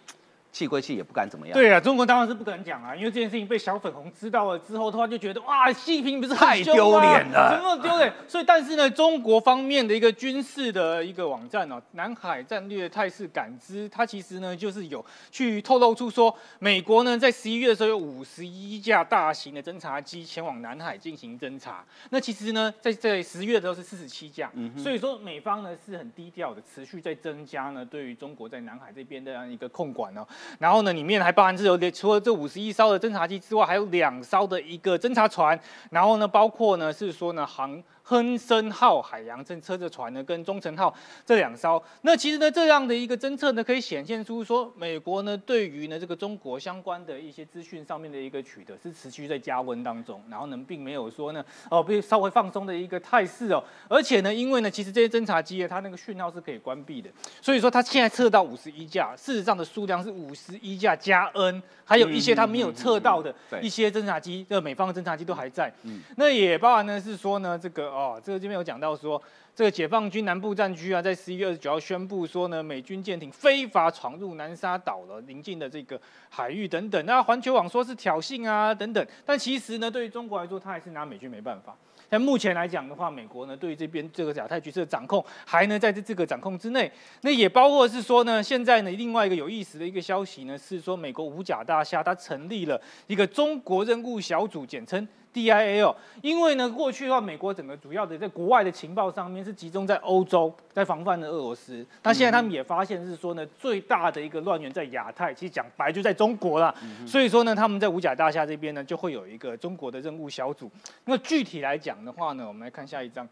[0.53, 1.55] 气归气，也不敢怎么样。
[1.55, 8.13] 对啊，中国当然是不敢讲啊，因为这件事情被小粉红知道了之后的话，就觉得哇，习近平不是很太丢脸了怎么丢脸？
[8.29, 21.83] 所以，但是呢，中国方面的一个军事的一个网站哦，南海战略态势感知，它其实呢就是有去透露出说，美国呢在十一月的时候有五十一架大型的侦察机前往南海进行侦察。
[22.11, 30.27] 那其实呢，在在十月的时候是四十七架，所以说美方呢是很低调的，持续在增加呢对于中国在南海这边的这样一个控管哦。
[30.59, 35.59] 然后呢，里面还包含是有除了这五十一艘的侦察机之外，还有两艘的一个侦察船，
[35.91, 37.83] 然后呢，包括呢是说呢航。
[38.13, 40.95] 亨森号海洋侦测的船呢，跟中程号
[41.25, 57.09] 这两艘，那其实呢，这样的一个侦测呢，可以显现出说，美国呢对于呢这个中国相关的一些资讯上面的一个取得是持续在加温当中，然后呢，并没有说呢哦被稍微放松的一个态势哦，而且呢，因为呢，其实这些侦察机啊，它那个讯号是可以关闭的，
[57.41, 65.73] 所以说它现在测到五十一架，事实上的数量是五十一架加 N，还有一些它没有测到的一些侦察机，这个美方的侦察机都还在，
[66.17, 69.23] 那也包含呢是说呢这个哦，这个这边有讲到说。
[69.55, 76.01] 这个解放军南部战区啊，在十一月二十九号宣布说呢，美军舰艇非法闯入南沙岛了邻近的这个
[76.31, 77.05] 海域等等。
[77.05, 81.77] 那环球网说是挑衅啊等等，但其实呢，对于中国来说，他还是拿美军没办法。
[82.09, 86.91] 但目前来讲的话，美国呢对于这边这个亚太局势的掌控还能在这这个掌控之内。
[87.21, 95.95] 那也包括是说呢，现在呢另外一个有意思的一个消息呢，是说美国五角大厦它成立了一个中国任务小组，简称 DIA 哦。
[96.21, 101.85] 因为呢过去的话，美国整个主要的在国外的情报上面是集中在欧洲，在防范的俄罗斯。
[102.03, 106.75] 那现在他们也发现是说呢，最大的一个乱源在亚太，其实讲白就在中国啦。
[107.07, 110.71] 所以说呢，他们在五角大厦这边呢，就会有一个中国的任务小组。
[111.07, 113.29] 那具体来讲的话呢，我们来看下一章。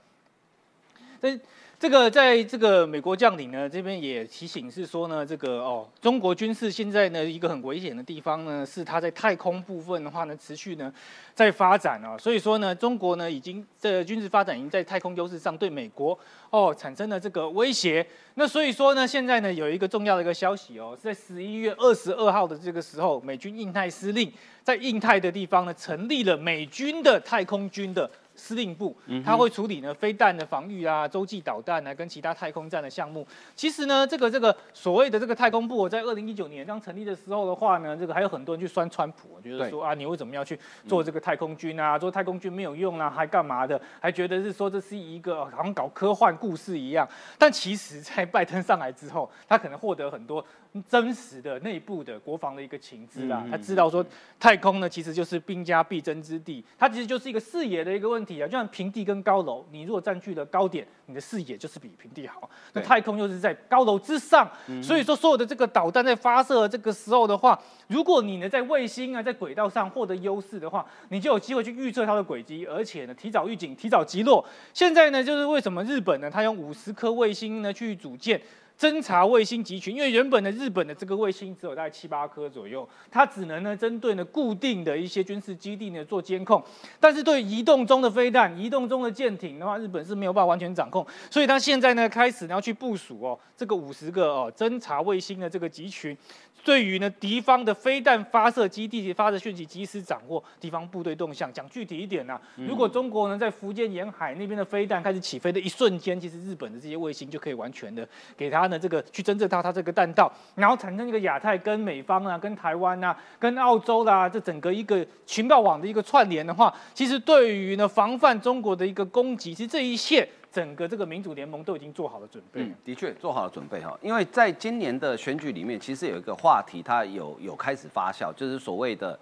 [1.21, 1.39] 这
[1.81, 10.93] 这个在这个美国将领呢这边也提醒是说呢，这个哦，中国军事现在呢一个很危险的地方呢，是它在太空部分的话呢持续呢
[11.35, 16.17] 在发展啊，所以说呢，中国呢已经这军事发展已经在太空优势上对美国
[16.51, 18.07] 哦产生了这个威胁。
[18.35, 24.31] 那所以说呢，现在呢有一个重要的一个消息哦，在十一月二十二号的这个时候，美军印太司令
[24.63, 28.11] 在印太的地方呢成立了美军的太空军的。
[28.41, 33.27] 司令部，他会处理呢飞弹的防御啊、洲际导弹啊，跟其他太空站的项目。
[33.55, 41.99] 其实呢，这个这个所谓的这个太空部，我在二零一九年刚成立的时候的话呢，这个还有很多人去酸川普，觉得说啊，你为什么要去做这个太空军啊？
[41.99, 43.79] 做太空军没有用啊，还干嘛的？
[44.01, 47.07] 还觉得是说这是一个好像搞科幻故事一样。
[47.37, 50.45] 但其实，在拜登上来之后，他可能获得很多
[50.89, 53.45] 真实的内部的国防的一个情资啦。
[53.51, 54.05] 他知道说，
[54.39, 58.47] 太空呢其实就是兵家必争之地，它其实就是一个视野的一个问题啊。
[58.47, 62.51] 就像平地跟高楼，你如果占据了高点，你的视野就是比平地好。
[62.75, 64.47] 那太空又是在高楼之上，
[64.83, 67.59] 所以说所有的这个导弹在发射的这个时候的话，
[67.89, 74.45] 如果你呢在卫星啊在轨道上获得优势的话，你就有机会去预测它的轨迹，而且呢提早预警、提早击落。
[74.75, 78.41] 现在呢就是为什么日本呢，它用五十颗卫星呢去组建。
[78.81, 86.65] 侦察卫星集群，因为原本的日本的这个卫星只有大概七八颗左右，它只能呢针对呢固定的一些军事基地呢做监控，
[86.99, 96.17] 但是对移动中的飞弹、移动中的舰艇的话，日本是没有办法完全掌控，所以它现在呢开始呢要去部署哦这个五十个哦侦察卫星的这个集群，
[96.65, 101.51] 对于呢敌方的飞弹发射基地发射讯息，及时掌握敌方部队动向。
[101.53, 108.07] 讲具体一点呢、如果中国呢在福建沿海那边的飞弹开始起飞的一瞬间，其实日本的这些卫星就可以完全的
[108.37, 122.67] 给它呢这个去侦测到它这个弹道，然后产生一个亚太跟美方啊、跟台湾啊、跟澳洲啦、这整个一个情报网的一个串联的话，其实对于呢防范中国的一个攻击，其实这一切整个这个民主联盟都已经做好了准备了。
[122.67, 129.19] 嗯，的确做好了准备哈，因为在今年的选举里面，其实有一个话题，它有有开始发酵，就是所谓的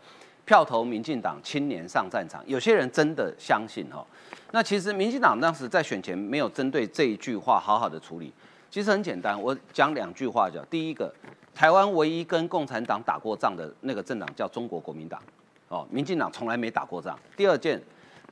[0.47, 2.43] 票投民进党，青年上战场。
[2.47, 4.07] 有些人真的相信哈，
[4.53, 8.33] 那其实民进党当时在选前没有针对这一句话好好的处理，
[8.71, 11.13] 其实很简单，我讲两句话叫：第一个，
[11.55, 15.23] 台湾唯一跟共产党打过仗的那个政党叫中国国民党，
[15.69, 17.19] 哦，民进党从来没打过仗。
[17.37, 17.79] 第二件，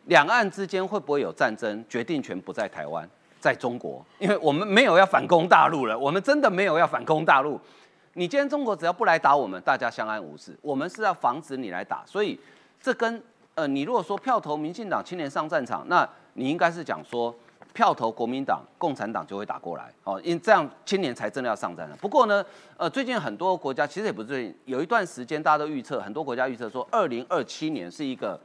[0.06, 7.60] 两岸之间会不会有战争，决定权不在台湾，在中国，因为我们没有要反攻大陆了，我们真的没有要反攻大陆。
[8.14, 10.56] 你今天中国只要不来打我们，大家相安无事。
[10.62, 12.38] 我们是要防止你来打，所以
[12.80, 13.22] 这跟
[13.54, 17.34] 呃，你如果说票投民进党，青年上战场，那你应该是讲说
[17.74, 21.96] 票投国民党，共产党就会打过来哦，因这样青年才真的要上战场。
[21.98, 22.44] 不过呢，
[22.78, 28.40] 呃，最近很多国家其实也不是最近，有一段时间大家都预测，很多国家预测说，二零二七年是一个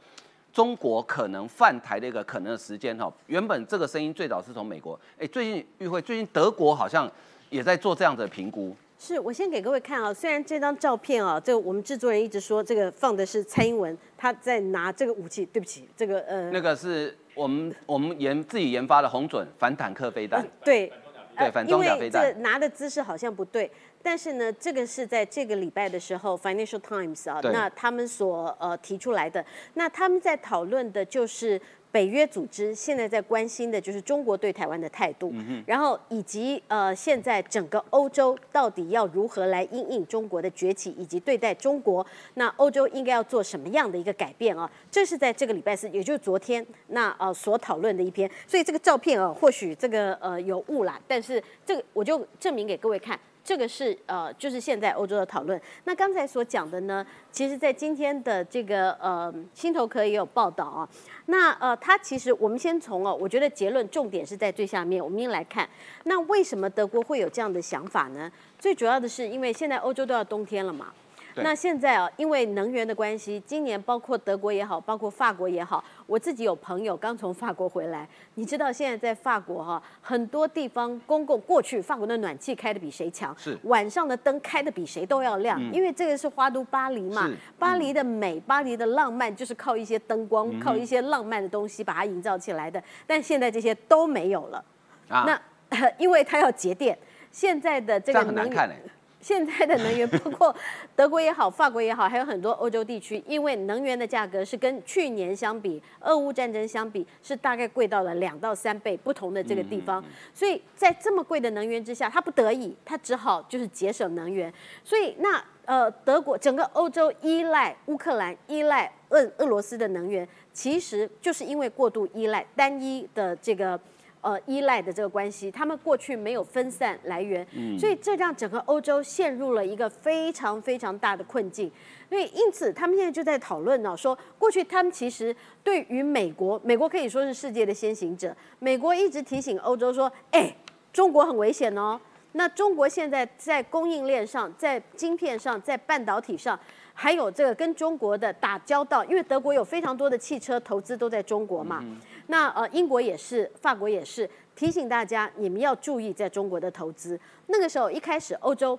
[0.52, 3.12] 中国可能犯台的一个可能的时间哈。
[3.26, 7.10] 原本这个声音最早是从美国，哎，最近与会，最近德国好像
[7.50, 8.76] 也在做这样的评估。
[8.98, 20.92] 是我先给各位看啊，虽然这张照片啊，这个我们制作人一直说这个放的是蔡英文，他在拿这个武器，对不起，这个呃，那个是我们我们研自己研发的红准反坦克飞弹呃，对，
[21.36, 23.68] 对反装甲因为飞弹这个拿的姿势好像不对，
[24.02, 29.44] 但是呢，这个是在这个礼拜的时候，Financial Times 啊，对那他们所呃提出来的，
[29.74, 31.60] 那他们在讨论的就是。
[31.92, 44.72] 北约组织现在在关心的就是中国对台湾的态度，嗯然后以及呃现在整个欧洲到底要如何来因应中国的崛起，以及对待中国，那欧洲应该要做什么样的一个改变啊？
[44.90, 53.20] 这是在这个礼拜四，也就是昨天那呃所讨论的一篇，所以这个照片啊，或许这个呃有误啦，但是这个我就证明给各位看。
[53.44, 55.60] 这个是呃，就是现在欧洲的讨论。
[55.84, 60.88] 那刚才所讲的呢，其实在今天的这个呃新头壳也有报道啊。
[61.26, 65.68] 那呃，它其实我们先从哦，我觉得结论重点是在最下面，我们先来看，
[66.04, 68.30] 那为什么德国会有这样的想法呢？
[68.58, 70.92] 最主要的是因为现在欧洲都要冬天了嘛。
[71.34, 71.42] 对。
[71.44, 83.58] 那现在啊，因为能源的关系，今年包括德国也好，包括法国也好，我自己有朋友刚从法国回来，你知道现在在法国哈、很多地方公共过去法国的暖气开的比谁强，是。
[83.64, 94.64] 晚上的灯开的比谁都要亮，因为这个是花都巴黎嘛是，巴黎的美，巴黎的浪漫就是靠一些灯光，靠一些浪漫的东西把它营造起来的，但现在这些都没有了，
[95.08, 96.96] 啊，那 因为它要节电。
[97.30, 98.76] 现在的这这个能源样很难看哎。
[99.22, 100.54] 现在的能源， 包括
[100.96, 110.04] 德国也好，法国也好，还有很多欧洲地区，因为能源的价格是跟去年相比，俄乌战争相比，是大概贵到了两到三倍不同的这个地方。
[110.34, 114.52] 所以在这么贵的能源之下，他不得已，他只好就是节省能源。
[114.82, 123.78] 所以那呃，德国整个欧洲依赖乌克兰、依赖俄俄罗斯的能源，其实就是因为过度依赖单一的这个。
[124.22, 127.44] 呃，依赖的这个关系，他们过去没有分散来源，
[127.76, 131.70] 所以这让整个欧洲陷入了一个非常非常大的困境。
[132.08, 140.54] 所以因此，他们现在就在讨论呢，说过去他们其实对于美国，美国可以说是世界的先行者，美国一直提醒欧洲说，哎，
[140.92, 142.00] 中国很危险哦。
[142.34, 146.58] 那中国现在在供应链上，在晶片上，在半导体上，
[146.94, 151.84] 还有这个跟中国的打交道，因为德国有非常多的汽车投资都在中国嘛。
[152.26, 157.18] 那呃，英国也是，法国也是，提醒大家你们要注意在中国的投资。
[157.46, 158.78] 那个时候一开始欧洲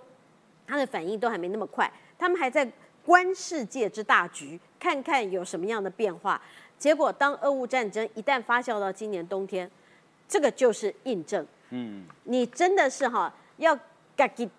[0.66, 2.70] 他的反应都还没那么快，他们还在
[3.06, 6.42] 观世界之大局，看看有什么样的变化。
[6.78, 9.70] 结果当俄乌战争一旦发酵到今年冬天，
[10.28, 11.46] 这个就是印证。
[11.72, 14.50] 嗯，你真的是哈要自己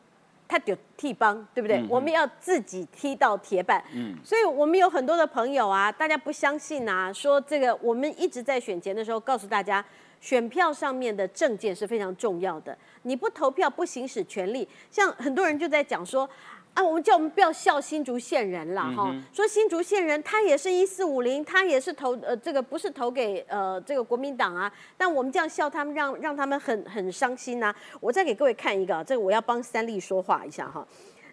[0.47, 1.85] 他就替帮，对不对？
[1.89, 3.83] 我们要自己踢到铁板。
[3.95, 9.85] 嗯所以我们有很多的朋友啊，大家不相信啊，说这个我们一直在选前的时候告诉大家，
[10.21, 12.77] 选票上面的证件是非常重要的。
[13.03, 16.29] 你不投票不行使权利，像很多人就在讲说。
[16.75, 30.85] 啊，我们叫我们不要笑新竹县人啦，哈、说新竹县人他也是一四五零，他也是投呃这个不是投给呃这个国民党啊，但我们这样笑他们，让让他们很很伤心呐、我再给各位看一个啊，这个我要帮三立说话一下哈。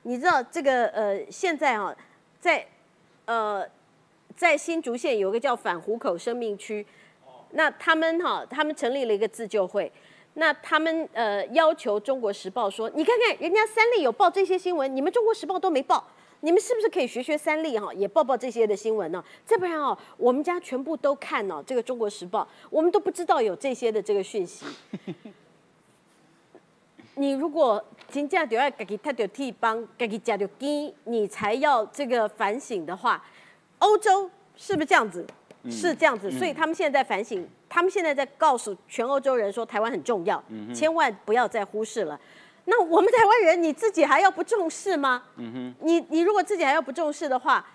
[0.04, 1.96] 你知道这个呃现在啊，
[2.40, 2.64] 在
[3.26, 3.66] 呃
[4.36, 6.86] 在新竹县有一个叫反湖口生命区，
[7.54, 9.92] 那他们哈、他们成立了一个自救会。
[10.36, 16.08] 那他们呃要求《中国时报》说，你看看人家三立有报这些新闻，你们《中国时报》都没报，
[16.40, 19.24] 你们是不是可以学学三立哈，也报报这些的新闻呢？
[19.46, 24.66] 再不然哦，我们家全部都看哦这个《中国时报》，我们都不知道有这些的这个讯息。
[27.16, 33.24] 你如果真正就要自己他就替帮，自己家就低，你才要这个反省的话，
[33.80, 35.28] 欧洲是不是这样子？
[35.70, 40.44] 是这样子，所以他们现在在反省，他们现在在告诉全欧洲人说台湾很重要，
[40.76, 42.20] 千万不要再忽视了。
[42.66, 45.24] 那我们台湾人你自己还要不重视吗？
[45.80, 47.66] 你你如果自己还要不重视的话，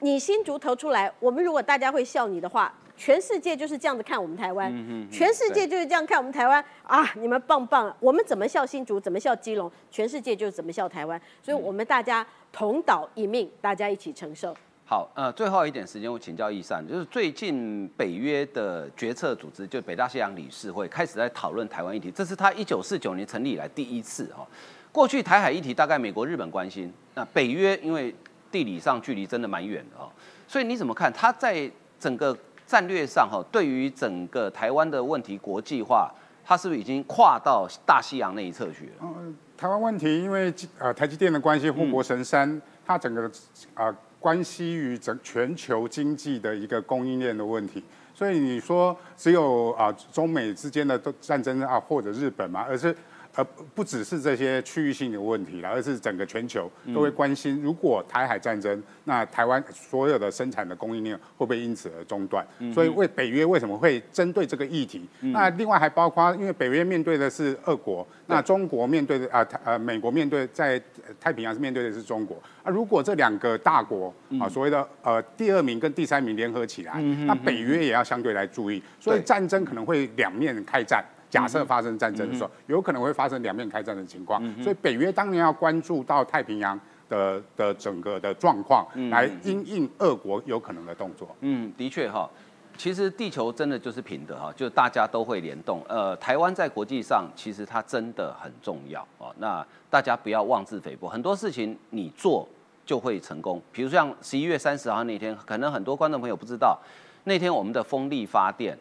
[0.00, 4.72] 你新竹投出来，我们如果大家会笑你的话，全世界就是这样子看我们台湾，
[5.12, 7.12] 全世界就是这样看我们台湾啊！
[7.16, 14.56] 你们棒棒，我们怎么笑新竹，怎么笑基隆，全世界就是怎么笑台湾，所以我们大家同岛一命，大家一起承受。
[14.90, 24.48] 好，呃，最后一点时间，我请教易善，就是最近北约的决策组织，就北大西洋理事会开始在讨论台湾议题，这是他一九四九年成立以来第一次哈、
[24.90, 28.14] 过去台海议题大概美国、日本关心，那北约因为
[28.50, 30.08] 地理上距离真的蛮远的哦，
[30.46, 31.12] 所以你怎么看？
[31.12, 31.70] 他在
[32.00, 32.34] 整个
[32.66, 36.10] 战略上哈，对于整个台湾的问题国际化，
[36.42, 38.92] 他是不是已经跨到大西洋那一侧去了？
[39.02, 43.30] 嗯台湾问题，因为呃台积电的关系，护国神山，它整个
[43.74, 47.82] 呃关系于整全球经济的一个供应链的问题。
[48.14, 52.94] 所以你说只有啊、中美之间的战争啊，或者日本嘛，而是
[53.38, 62.44] 呃不只是这些区域性的问题了，而是整个全球都会关心，如果台海战争，那台湾所有的生产的供应链会不会因此而中断？
[62.74, 65.08] 所以为北约为什么会针对这个议题？
[65.20, 70.82] 那另外还包括，因为北约面对的是俄国，那中国面对的啊台呃美国面对在
[71.20, 81.04] 太平洋是面对的是中国啊，如果这两个大国啊所谓的呃第二名跟第三名联合起来，那北约也要相对来注意，所以战争可能会两面开战。
[81.30, 91.34] 假设发生战争的时候，有可能会发生两面开战的情况，所以北约当年要关注到太平洋的的整个的状况，来因应俄国有可能的动作。
[91.40, 92.28] 嗯，的确哈，
[92.76, 95.84] 其实地球真的就是平的哈，就大家都会联动。
[95.88, 99.34] 呃，台湾在国际上其实它真的很重要哦。
[99.38, 102.48] 那大家不要妄自菲薄，很多事情你做
[102.86, 103.60] 就会成功。
[103.72, 106.78] 比如像十一月三十号那天，可能很多观众朋友不知道，
[107.24, 108.78] 那天我们的风力发电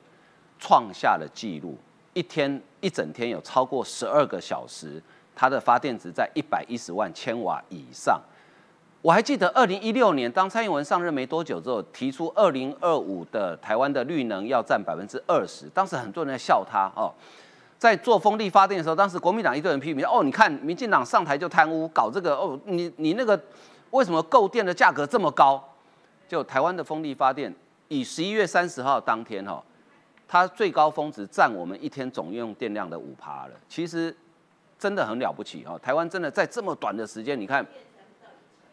[0.59, 1.77] 创下了纪录，
[2.17, 4.99] 一天一整天有超过十二个小时，
[5.35, 8.19] 它的发电值在一百一十万千瓦以上。
[9.03, 17.13] 我还记得二零一六年，当蔡英文上任没多久之后，提出二零二五的台湾的绿能要占百分之二十，当时很多人在笑他哦。
[17.77, 23.39] 在做风力发电的时候，当时国民党一堆人批评哦，你看民进党上台就贪污，搞这个哦，你你那个
[23.91, 25.63] 为什么购电的价格这么高？
[26.27, 27.53] 就台湾的风力发电，
[27.89, 29.61] 以十一月三十号当天哦，
[30.27, 33.51] 它最高峰值占我们一天总用电量的五趴了。
[33.67, 34.15] 其实
[34.77, 37.65] 真的很了不起哦，台湾真的在这么短的时间，你看。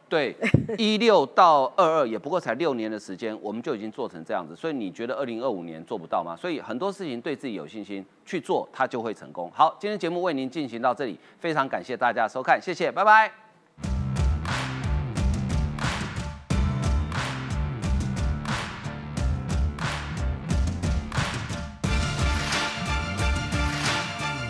[0.06, 0.36] 对，
[0.76, 4.54] 一六到二二也不过才六年的时间，我们就已经做成这样子。
[4.54, 6.36] 所以你觉得二零二五年做不到吗？
[6.36, 9.50] 所以很多事情对自己有信心去做，它就会成功。
[9.52, 13.43] 好，今天节目为您进行到这里，非常感谢大家收看，谢谢，拜拜。